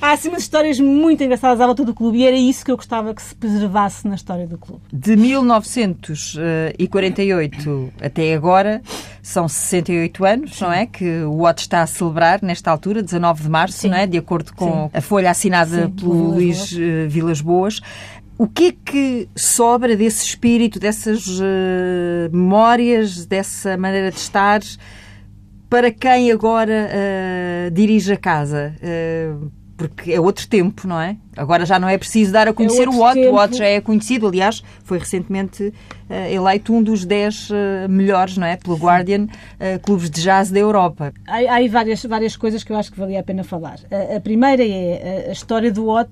[0.00, 2.76] Há assim umas histórias muito engraçadas à volta do clube e era isso que eu
[2.76, 4.80] gostava que se preservasse na história do clube.
[4.92, 8.80] De 1948 até agora,
[9.22, 10.64] são 68 anos, Sim.
[10.64, 10.86] não é?
[10.86, 13.88] Que o Watch está a celebrar nesta altura, 19 de março, Sim.
[13.88, 14.06] não é?
[14.06, 14.90] De acordo com Sim.
[14.92, 17.80] a folha assinada pelo Luís uh, Vilas Boas.
[18.36, 21.42] O que é que sobra desse espírito, dessas uh,
[22.30, 24.60] memórias, dessa maneira de estar?
[25.68, 28.74] Para quem agora uh, dirige a casa?
[28.82, 31.16] Uh, porque é outro tempo, não é?
[31.36, 33.18] Agora já não é preciso dar a conhecer é o Watt.
[33.20, 37.54] O Watt já é conhecido, aliás, foi recentemente uh, eleito um dos 10 uh,
[37.88, 38.56] melhores, não é?
[38.56, 41.14] Pelo Guardian, uh, clubes de jazz da Europa.
[41.28, 43.78] Há, há aí várias, várias coisas que eu acho que valia a pena falar.
[43.88, 46.10] A, a primeira é a, a história do Watt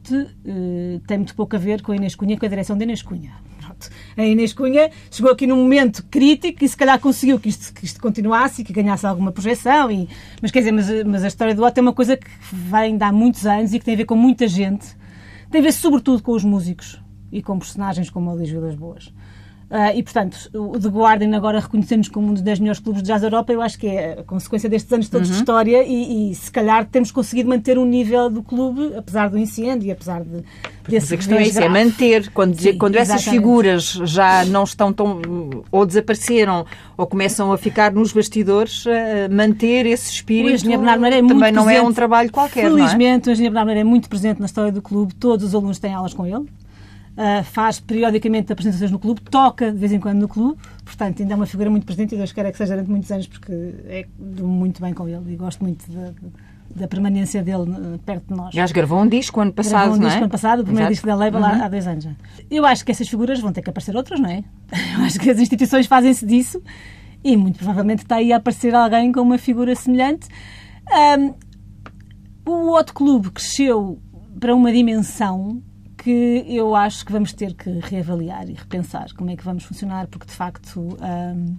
[1.08, 3.32] tem muito pouco a ver com a Inês Cunha, com a direção da Inês Cunha
[3.76, 7.72] facto, a Inês Cunha chegou aqui num momento crítico e se calhar conseguiu que isto,
[7.74, 9.90] que isto continuasse e que ganhasse alguma projeção.
[9.90, 10.08] E,
[10.40, 13.04] mas quer dizer, mas, mas a história do Otto é uma coisa que vem de
[13.04, 14.86] há muitos anos e que tem a ver com muita gente.
[15.50, 19.12] Tem a ver sobretudo com os músicos e com personagens como o Luís Vilas Boas.
[19.68, 23.08] Uh, e, portanto, o The Guardian agora reconhecemos como um dos 10 melhores clubes de
[23.08, 25.34] jazz da Europa, eu acho que é a consequência destes anos todos uhum.
[25.34, 29.36] de história e, e, se calhar temos conseguido manter o nível do clube, apesar do
[29.36, 30.44] incêndio e apesar de,
[30.88, 32.30] desse a questão é isso, é manter.
[32.30, 35.20] Quando, Sim, quando essas figuras já não estão tão...
[35.72, 36.64] ou desapareceram
[36.96, 38.90] ou começam a ficar nos bastidores, uh,
[39.32, 43.30] manter esse espírito o Bernardo é também não presente, é um trabalho qualquer, Felizmente, é?
[43.30, 46.14] o engenheiro Bernardo é muito presente na história do clube, todos os alunos têm aulas
[46.14, 46.46] com ele
[47.16, 51.34] uh, faz periodicamente apresentações no clube, toca de vez em quando no clube, portanto, ainda
[51.34, 53.52] é uma figura muito presente e Deus quer que seja durante muitos anos, porque
[53.86, 55.84] é muito bem com ele e gosto muito
[56.74, 58.54] da permanência dele uh, perto de nós.
[58.54, 60.22] Já gravou um disco ano passado, gravou um não disco é?
[60.22, 60.94] ano passado, o primeiro Exato.
[60.94, 61.46] disco da Label uhum.
[61.46, 62.12] há, há dois anos já.
[62.50, 64.44] Eu acho que essas figuras vão ter que aparecer outras, não é?
[64.98, 66.62] Eu acho que as instituições fazem-se disso
[67.24, 70.28] e muito provavelmente está aí a aparecer alguém com uma figura semelhante.
[71.18, 71.34] Um,
[72.48, 74.00] o outro clube cresceu
[74.38, 75.62] para uma dimensão
[76.06, 80.06] que eu acho que vamos ter que reavaliar e repensar como é que vamos funcionar,
[80.06, 81.56] porque de facto um,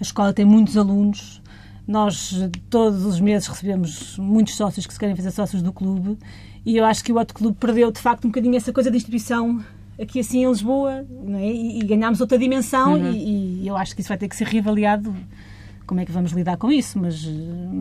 [0.00, 1.40] a escola tem muitos alunos.
[1.86, 2.34] Nós
[2.68, 6.18] todos os meses recebemos muitos sócios que se querem fazer sócios do clube
[6.64, 8.96] e eu acho que o outro clube perdeu de facto um bocadinho essa coisa de
[8.96, 9.64] instituição
[10.02, 11.06] aqui assim em Lisboa
[11.38, 11.52] é?
[11.52, 13.12] e, e ganhámos outra dimensão uhum.
[13.12, 15.14] e, e eu acho que isso vai ter que ser reavaliado
[15.86, 17.24] como é que vamos lidar com isso, mas...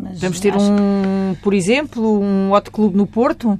[0.04, 3.60] mas vamos ter um, por exemplo, um outro clube no Porto?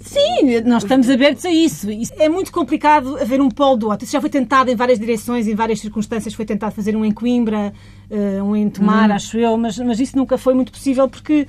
[0.00, 1.88] Sim, nós estamos abertos a isso.
[2.16, 4.04] É muito complicado haver um polo do outro.
[4.04, 6.34] Isso já foi tentado em várias direções, em várias circunstâncias.
[6.34, 7.72] Foi tentado fazer um em Coimbra,
[8.10, 9.14] uh, um em Tomar, hum.
[9.14, 11.48] acho eu, mas, mas isso nunca foi muito possível porque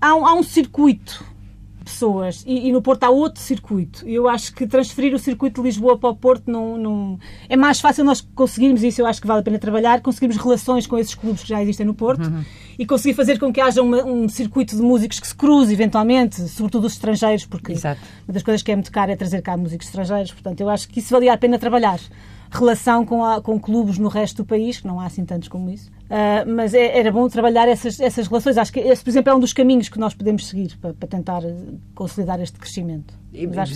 [0.00, 1.24] há um, há um circuito
[1.88, 4.06] pessoas e, e, no Porto há outro circuito.
[4.06, 7.80] Eu acho que transferir o circuito de Lisboa para o Porto não, não, é mais
[7.80, 9.00] fácil nós conseguirmos isso.
[9.00, 11.86] Eu acho que vale a pena trabalhar, conseguirmos relações com esses clubes que já existem
[11.86, 12.44] no Porto uhum.
[12.78, 16.40] E conseguir fazer com que haja uma, um circuito de músicos que se cruze eventualmente,
[16.48, 18.00] sobretudo os estrangeiros, porque Exato.
[18.26, 20.32] uma das coisas que é muito caro é trazer cá músicos estrangeiros.
[20.32, 21.98] Portanto, eu acho que isso valia a pena trabalhar
[22.50, 25.70] relação com, a, com clubes no resto do país, que não há assim tantos como
[25.70, 25.90] isso.
[25.90, 28.56] Uh, mas é, era bom trabalhar essas, essas relações.
[28.56, 31.08] Acho que esse, por exemplo, é um dos caminhos que nós podemos seguir para, para
[31.08, 31.42] tentar
[31.94, 33.12] consolidar este crescimento.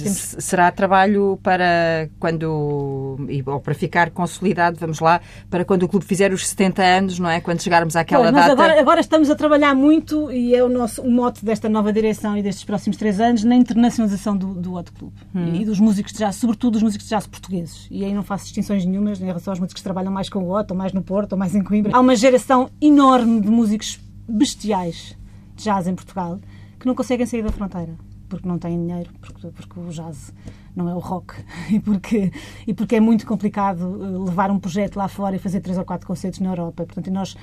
[0.02, 0.36] Temos...
[0.38, 6.32] Será trabalho para quando, ou para ficar consolidado, vamos lá, para quando o clube fizer
[6.32, 7.40] os 70 anos, não é?
[7.40, 8.52] Quando chegarmos àquela pois, data.
[8.52, 12.36] Agora, agora, estamos a trabalhar muito, e é o nosso o mote desta nova direção
[12.36, 15.54] e destes próximos três anos, na internacionalização do, do outro clube hum.
[15.54, 17.86] e dos músicos de jazz, sobretudo dos músicos de jazz portugueses.
[17.90, 20.58] E aí não faço distinções nenhumas em relação aos músicos que trabalham mais com o
[20.58, 21.94] Otto, ou mais no Porto, ou mais em Coimbra.
[21.94, 25.16] Há uma geração enorme de músicos bestiais
[25.56, 26.40] de jazz em Portugal
[26.80, 27.94] que não conseguem sair da fronteira
[28.32, 30.32] porque não têm dinheiro, porque, porque o jazz
[30.74, 31.34] não é o rock
[31.70, 32.32] e porque,
[32.66, 35.84] e porque é muito complicado eh, levar um projeto lá fora e fazer três ou
[35.84, 36.86] quatro concertos na Europa.
[36.86, 37.36] Portanto, nós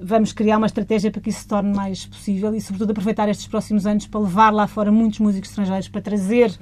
[0.00, 3.48] vamos criar uma estratégia para que isso se torne mais possível e, sobretudo, aproveitar estes
[3.48, 6.56] próximos anos para levar lá fora muitos músicos estrangeiros, para trazer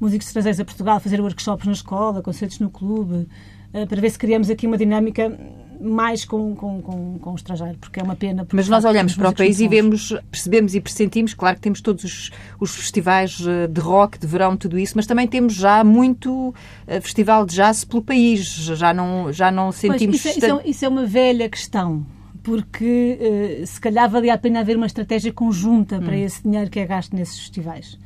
[0.00, 3.28] músicos estrangeiros a Portugal, fazer workshops na escola, concertos no clube,
[3.74, 5.28] eh, para ver se criamos aqui uma dinâmica
[5.80, 8.46] mais com, com, com, com o estrangeiro, porque é uma pena.
[8.52, 12.04] Mas nós olhamos para o país e vemos, percebemos e pressentimos, claro que temos todos
[12.04, 16.48] os, os, festivais eh, de rock, de verão, tudo isso, mas também temos já muito
[16.48, 16.54] uh,
[17.02, 20.20] festival de jazz pelo país, já não, já não sentimos...
[20.20, 22.04] Pois, isso, é, isso, é, isso é uma velha questão
[22.42, 23.18] porque
[23.62, 26.02] uh, se calhar valia a pena haver uma estratégia conjunta hum.
[26.02, 27.98] para esse dinheiro que é gasto nesses festivais.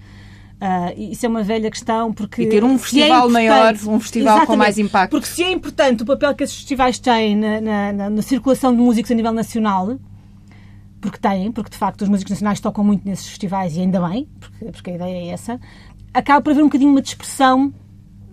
[0.63, 2.43] Uh, isso é uma velha questão porque.
[2.43, 5.11] E ter um é festival é maior, um festival com mais impacto.
[5.11, 8.73] Porque se é importante o papel que esses festivais têm na, na, na, na circulação
[8.73, 9.99] de músicos a nível nacional,
[11.01, 14.29] porque têm, porque de facto os músicos nacionais tocam muito nesses festivais e ainda bem,
[14.39, 15.59] porque, porque a ideia é essa,
[16.15, 17.75] acaba por haver um bocadinho uma dispersão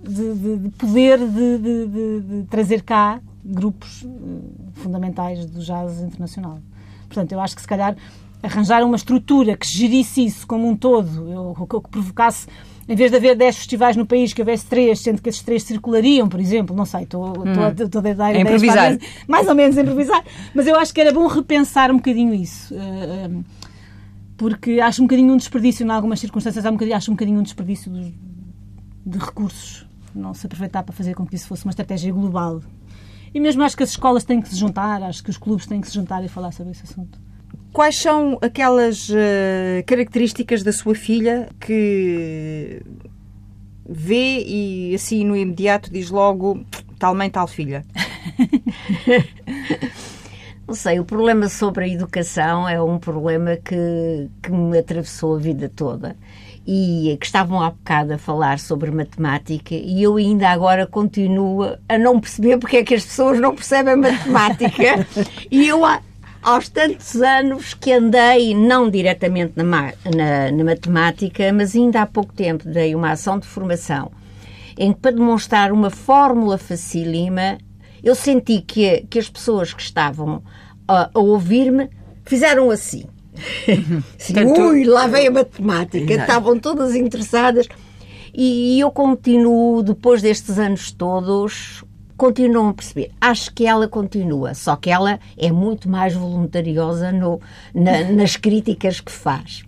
[0.04, 6.60] de, de, de poder de, de, trazer cá grupos uh, fundamentais do jazz internacional.
[7.08, 7.96] Portanto, eu acho que se calhar
[8.42, 12.48] arranjar uma estrutura que gerisse isso como um todo, ou que provocasse
[12.90, 15.62] em vez de haver 10 festivais no país, que houvesse 3, sendo que esses 3
[15.62, 17.64] circulariam, por exemplo, não sei, estou, hum.
[17.64, 18.98] a dar é improvisar.
[19.28, 20.24] mais ou menos improvisar,
[20.56, 22.74] mas eu acho que era bom repensar um bocadinho isso.
[22.74, 23.44] Uh,
[24.36, 28.12] porque acho um bocadinho um desperdício, em algumas circunstâncias, acho um bocadinho um desperdício de,
[29.06, 29.86] de recursos.
[30.16, 32.60] Não se aproveitar para fazer com que isso fosse uma estratégia global.
[33.32, 35.80] E mesmo acho que as escolas têm que se juntar, acho que os clubes têm
[35.80, 37.20] que se juntar e falar sobre esse assunto.
[37.72, 42.82] Quais são aquelas uh, características da sua filha que
[43.88, 46.66] vê e assim no imediato diz logo
[46.98, 47.86] tal mãe, tal filha?
[50.68, 55.40] Não sei, o problema sobre a educação é um problema que, que me atravessou a
[55.40, 56.16] vida toda.
[56.68, 61.98] E que estavam há bocado a falar sobre matemática e eu ainda agora continuo a
[61.98, 65.08] não perceber porque é que as pessoas não percebem matemática.
[65.50, 65.84] e eu
[66.42, 72.34] aos tantos anos que andei, não diretamente na, na, na, matemática, mas ainda há pouco
[72.34, 74.12] tempo dei uma ação de formação
[74.78, 77.58] em que, para demonstrar uma fórmula facílima,
[78.02, 80.42] eu senti que, que as pessoas que estavam
[80.88, 81.90] a, a ouvir-me
[82.24, 83.04] fizeram assim.
[84.18, 86.14] assim Ui, lá vem a matemática.
[86.14, 86.22] Exato.
[86.22, 87.68] Estavam todas interessadas.
[88.34, 91.84] E eu continuo, depois destes anos todos,
[92.20, 93.12] continuam a perceber.
[93.22, 97.40] Acho que ela continua, só que ela é muito mais voluntariosa no,
[97.74, 99.64] na, nas críticas que faz.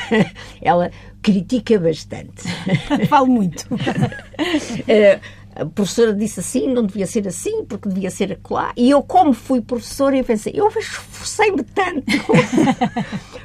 [0.60, 0.90] ela
[1.22, 2.44] critica bastante.
[3.08, 3.66] Falo muito.
[4.86, 5.20] Eh,
[5.54, 8.72] a professora disse assim, não devia ser assim, porque devia ser lá.
[8.76, 12.04] E eu, como fui professora, eu pensei, eu esforcei-me tanto,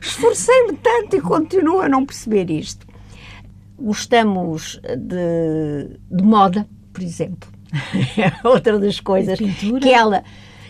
[0.02, 2.88] esforcei-me tanto e continuo a não perceber isto.
[3.78, 7.48] Gostamos de, de moda, por exemplo.
[8.43, 10.23] outra das coisas que ela,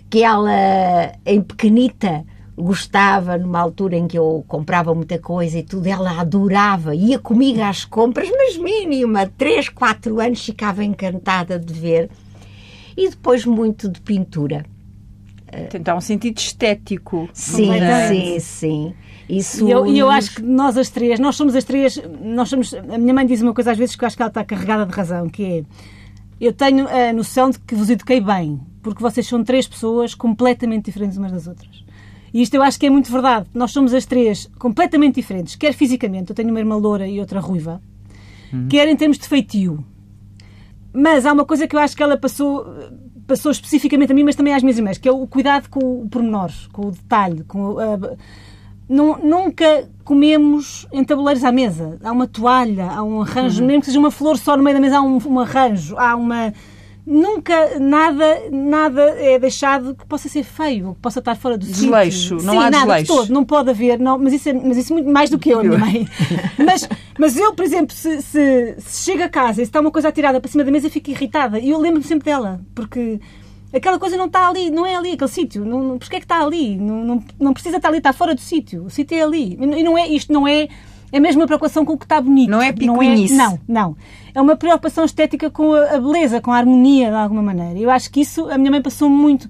[0.09, 2.25] que ela em pequenita
[2.57, 7.62] gostava numa altura em que eu comprava muita coisa e tudo, ela adorava, ia comigo
[7.62, 12.09] às compras, mas mínima, 3, 4 anos ficava encantada de ver.
[12.97, 14.65] E depois muito de pintura.
[15.73, 17.29] Então, um sentido estético.
[17.33, 17.71] Sim,
[18.09, 18.93] sim, sim.
[19.27, 19.97] Isso e eu, nos...
[19.97, 23.25] eu acho que nós as três, nós somos as três, nós somos, a minha mãe
[23.25, 25.43] diz uma coisa às vezes que eu acho que ela está carregada de razão, que
[25.43, 25.63] é
[26.39, 30.86] eu tenho a noção de que vos eduquei bem, porque vocês são três pessoas completamente
[30.86, 31.84] diferentes umas das outras.
[32.34, 33.47] E isto eu acho que é muito verdade.
[33.54, 37.39] Nós somos as três completamente diferentes, quer fisicamente, eu tenho uma irmã loura e outra
[37.39, 37.82] ruiva,
[38.54, 38.67] uhum.
[38.67, 39.84] quer em termos de feitio.
[40.93, 42.65] Mas há uma coisa que eu acho que ela passou,
[43.28, 46.10] passou especificamente a mim, mas também às minhas irmãs, que é o cuidado com o
[46.10, 48.15] pormenor, com o detalhe, com a,
[48.89, 51.99] nunca comemos em tabuleiros à mesa.
[52.04, 53.67] Há uma toalha, há um arranjo, uhum.
[53.67, 56.15] mesmo que seja uma flor só no meio da mesa, há um, um arranjo, há
[56.15, 56.52] uma.
[57.06, 62.39] Nunca nada, nada é deixado que possa ser feio, que possa estar fora do desleixo.
[62.39, 62.45] Sítio.
[62.45, 63.08] Não Sim, há nada desleixo.
[63.08, 65.49] todo, não pode haver, não, mas, isso é, mas isso é muito mais do que
[65.49, 66.08] eu, a minha mãe.
[66.58, 69.89] mas, mas eu, por exemplo, se, se, se chego a casa e se está uma
[69.89, 71.58] coisa atirada para cima da mesa, fico irritada.
[71.58, 73.19] E eu lembro-me sempre dela, porque
[73.73, 75.63] aquela coisa não está ali, não é ali aquele sítio.
[75.63, 76.75] Não, não, porque é que está ali?
[76.75, 78.86] Não, não, não, precisa estar ali, está fora do sítio.
[78.86, 79.58] O sítio é ali.
[79.60, 80.67] E não é, isto não é,
[81.12, 82.49] é a mesma preocupação com o que está bonito.
[82.49, 83.36] Não é picuinice.
[83.36, 83.97] Não, é, não, não.
[84.34, 87.77] É uma preocupação estética com a, beleza, com a harmonia, de alguma maneira.
[87.77, 89.49] Eu acho que isso a minha mãe passou muito.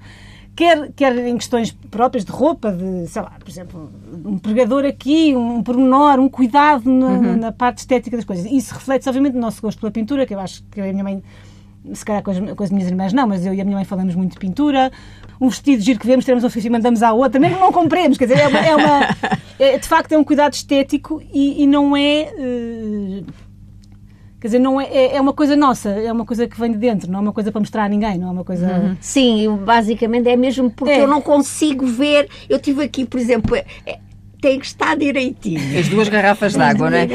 [0.56, 3.90] Quer, quer em questões próprias de roupa, de, sei lá, por exemplo,
[4.26, 7.38] um pregador aqui, um pormenor, um cuidado na, uhum.
[7.38, 8.46] na parte estética das coisas.
[8.46, 11.24] Isso reflete obviamente, no nosso gosto pela pintura, que eu acho que a minha mãe
[11.94, 13.86] se calhar com as, com as, minhas irmãs não, mas eu e a minha mãe
[13.86, 14.92] falamos muito de pintura.
[15.40, 18.18] Um vestido giro que vemos, temos um ofício e mandamos à outra, mesmo não compremos,
[18.18, 19.00] quer dizer, é, uma, é, uma,
[19.60, 22.34] é de facto é um cuidado estético e, e não é.
[22.38, 23.50] Uh,
[24.40, 26.78] Quer dizer, não é, é, é uma coisa nossa, é uma coisa que vem de
[26.78, 28.68] dentro, não é uma coisa para mostrar a ninguém, não é uma coisa.
[28.68, 28.98] Uhum.
[29.02, 31.02] Sim, basicamente é mesmo porque é.
[31.02, 32.30] eu não consigo ver.
[32.48, 34.00] Eu tive aqui, por exemplo, é,
[34.42, 35.80] tem que estar direitinho.
[35.80, 37.08] As duas garrafas de água, não é?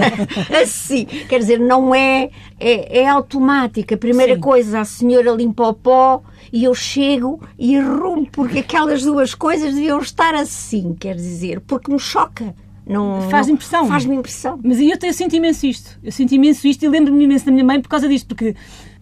[0.62, 3.94] assim, quer dizer, não é, é, é automática.
[3.94, 4.40] A primeira Sim.
[4.40, 9.74] coisa, a senhora limpa o pó e eu chego e arrumo, porque aquelas duas coisas
[9.74, 12.54] deviam estar assim, quer dizer, porque me choca.
[12.86, 13.86] Não, faz impressão.
[13.86, 14.58] Faz-me impressão.
[14.62, 15.98] Mas eu, eu sinto imenso isto.
[16.02, 18.56] Eu sinto imenso isto e lembro-me imenso da minha mãe por causa disto, porque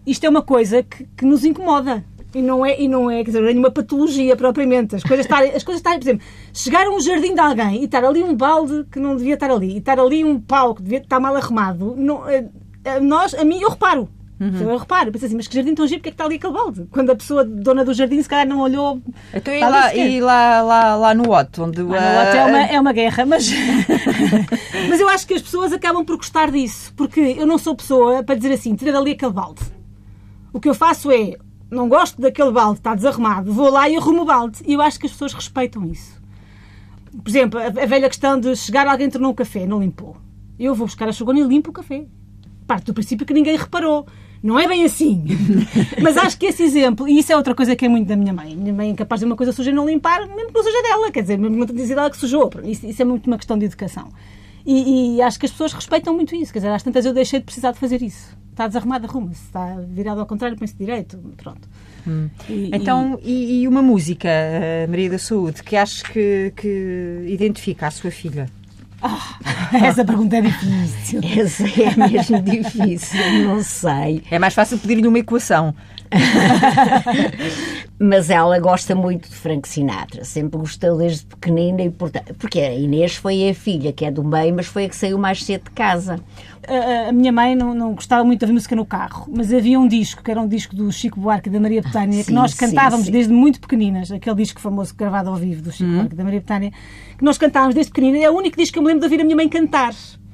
[0.05, 2.05] isto é uma coisa que, que nos incomoda.
[2.33, 4.95] E não é, e não é, quer dizer, nenhuma patologia propriamente.
[4.95, 7.85] As coisas estarem, as coisas estarem, por exemplo, chegar a um jardim de alguém e
[7.85, 10.81] estar ali um balde que não devia estar ali, e estar ali um pau que
[10.81, 12.45] devia estar mal arrumado, não, eh,
[12.85, 14.09] a nós, a mim, eu reparo.
[14.43, 16.37] Então eu reparo, penso assim, mas que jardim tão giro, porque é que está ali
[16.37, 16.87] aquele balde?
[16.89, 18.99] Quando a pessoa, dona do jardim, se calhar não olhou.
[19.31, 22.61] Então, e lá, e lá, lá, lá no Otto, onde Ah, no lote é, uma,
[22.63, 23.47] é uma guerra, mas,
[24.89, 28.23] mas eu acho que as pessoas acabam por gostar disso, porque eu não sou pessoa
[28.23, 29.61] para dizer assim, tira dali aquele balde.
[30.51, 31.35] O que eu faço é,
[31.71, 34.59] não gosto daquele balde, está desarrumado, vou lá e arrumo o balde.
[34.67, 36.21] E eu acho que as pessoas respeitam isso.
[37.23, 40.17] Por exemplo, a, a velha questão de chegar alguém tornou um café, não limpou.
[40.59, 42.05] Eu vou buscar a chugona e limpo o café.
[42.67, 44.05] Parte do princípio que ninguém reparou.
[44.43, 45.25] Não é bem assim.
[46.01, 48.33] Mas acho que esse exemplo, e isso é outra coisa que é muito da minha
[48.33, 48.55] mãe.
[48.55, 51.11] Minha mãe é capaz de uma coisa suja não limpar, mesmo que não seja dela.
[51.11, 52.49] Quer dizer, mesmo que não tenha sido ela que sujou.
[52.63, 54.09] Isso, isso é muito uma questão de educação.
[54.65, 56.51] E, e acho que as pessoas respeitam muito isso.
[56.53, 58.35] Quer dizer, às tantas eu deixei de precisar de fazer isso.
[58.51, 59.43] Está desarrumado, arruma-se.
[59.45, 61.17] Está virado ao contrário, põe-se direito.
[61.37, 61.67] Pronto.
[62.49, 67.87] E- Então, e, e uma música, eh, Maria da Saúde, que acho que, que identifica
[67.87, 68.47] a sua filha?
[69.71, 71.21] e- Essa pergunta é difícil.
[71.23, 74.23] Essa é mesmo difícil, não sei.
[74.29, 75.73] É mais fácil pedir-lhe uma equação.
[77.99, 82.73] Mas ela gosta muito de Frank Sinatra, sempre gostou desde pequenina e portanto, porque a
[82.73, 85.65] Inês foi a filha que é do meio, mas foi a que saiu mais cedo
[85.65, 86.19] de casa.
[86.67, 89.79] A, a minha mãe não, não gostava muito de ouvir música no carro, mas havia
[89.79, 92.33] um disco, que era um disco do Chico Buarque e da Maria Betânia, que sim,
[92.33, 93.11] nós sim, cantávamos sim.
[93.11, 96.39] desde muito pequeninas, aquele disco famoso gravado ao vivo do Chico Buarque e da Maria
[96.39, 96.71] Betânia,
[97.17, 99.21] que nós cantávamos desde pequenina, é o único disco que eu me lembro de ouvir
[99.21, 99.93] a minha mãe cantar.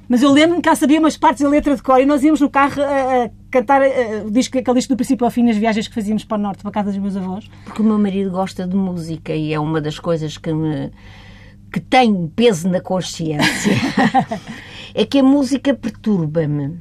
[0.10, 2.50] Mas eu lembro-me que sabia umas partes da letra de cor e nós íamos no
[2.50, 3.82] carro a, a cantar
[4.26, 6.62] o disco, aquele disco do princípio ao fim nas viagens que fazíamos para o norte,
[6.62, 7.50] para a casa dos meus avós.
[7.66, 10.92] Porque o meu marido gosta de música e é uma das coisas que me
[11.72, 13.74] que tem peso na consciência.
[14.96, 16.80] é que a música perturba-me,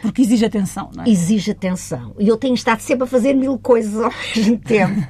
[0.00, 1.08] Porque exige atenção, não é?
[1.10, 2.14] exige atenção.
[2.18, 5.06] E eu tenho estado sempre a fazer mil coisas ao mesmo tempo.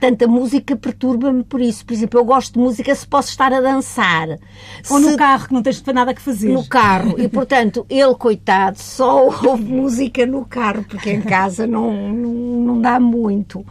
[0.00, 1.84] Portanto, a música perturba-me por isso.
[1.84, 4.28] Por exemplo, eu gosto de música se posso estar a dançar.
[4.88, 6.48] Ou Se- no carro, que não tens nada que fazer.
[6.52, 7.16] no carro.
[7.20, 12.80] E, portanto, ele, coitado, só ouve música no carro, porque em casa não, não, não
[12.80, 13.62] dá muito.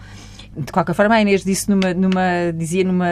[0.56, 3.08] De qualquer forma, a Inês disse numa, numa- dizia numa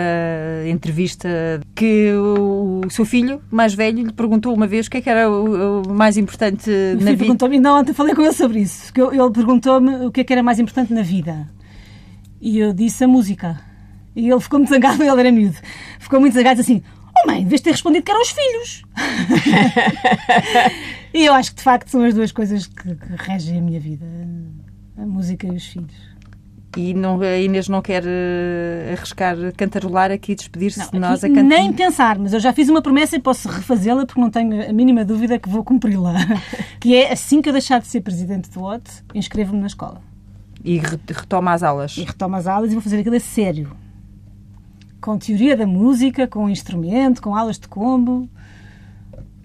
[0.67, 1.27] entrevista
[1.75, 5.09] que o, o seu filho mais velho lhe perguntou uma vez o que é que
[5.09, 7.17] era o, o mais importante O na vida.
[7.17, 10.23] perguntou-me, ainda ontem falei com ele sobre isso, que eu- ele perguntou-me o que é
[10.23, 11.47] que era mais importante na vida.
[12.39, 13.59] E eu disse a música.
[14.15, 15.57] E ele ficou muito zangado, ele era miúdo.
[15.99, 16.81] Ficou muito zangado assim:
[17.23, 18.83] Oh mãe, deves ter respondido que eram os filhos.
[21.13, 23.79] e eu acho que de facto são as duas coisas que, que regem a minha
[23.79, 24.05] vida:
[24.97, 26.17] a música e os filhos.
[26.75, 31.27] E não, a Inês não quer eh, arriscar cantarolar aqui e despedir-se de nós a
[31.27, 31.43] cantar.
[31.43, 34.71] nem pensar, mas eu já fiz uma promessa e posso refazê-la porque não tenho a
[34.71, 36.13] mínima dúvida que vou cumpri-la.
[36.79, 39.99] que é assim que eu deixar de ser presidente do OT, inscrevo-me na escola.
[40.63, 41.97] E re- retoma as aulas.
[41.97, 43.71] e retomo as aulas e vou fazer aquilo a sério.
[44.99, 48.27] Com teoria da música, com instrumento, com aulas de combo.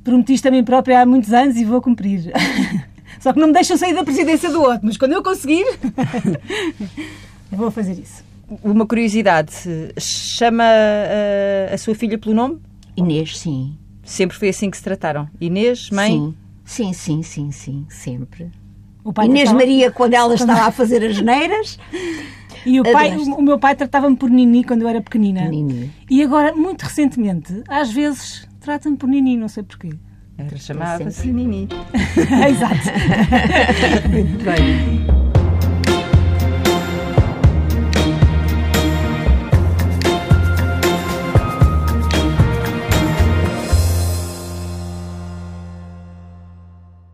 [0.03, 2.33] Prometi isto a mim própria há muitos anos e vou cumprir.
[3.21, 5.65] Só que não me deixam sair da presidência do outro, mas quando eu conseguir,
[7.53, 8.25] vou fazer isso.
[8.65, 9.53] Uma curiosidade,
[9.99, 12.59] chama eh, a sua filha pelo nome?
[12.97, 13.77] Inês, sim.
[14.05, 15.29] Sempre foi assim que se trataram.
[15.41, 16.35] Inês, mãe?
[16.65, 18.51] Sim, sim, sim, sim, sim, sempre.
[19.05, 21.79] O pai Inês tratava- Maria, quando ela estava a fazer as neiras,
[22.65, 25.49] E o, pai, o, o meu pai tratava-me por Nini quando eu era pequenina.
[25.49, 25.91] Nini.
[26.09, 29.91] E agora, muito recentemente, às vezes, trata-me por Nini, não sei porquê.
[30.39, 31.31] Era chamava-se.
[31.33, 31.69] Nini.
[32.49, 34.09] Exato.
[34.11, 35.22] Muito bem.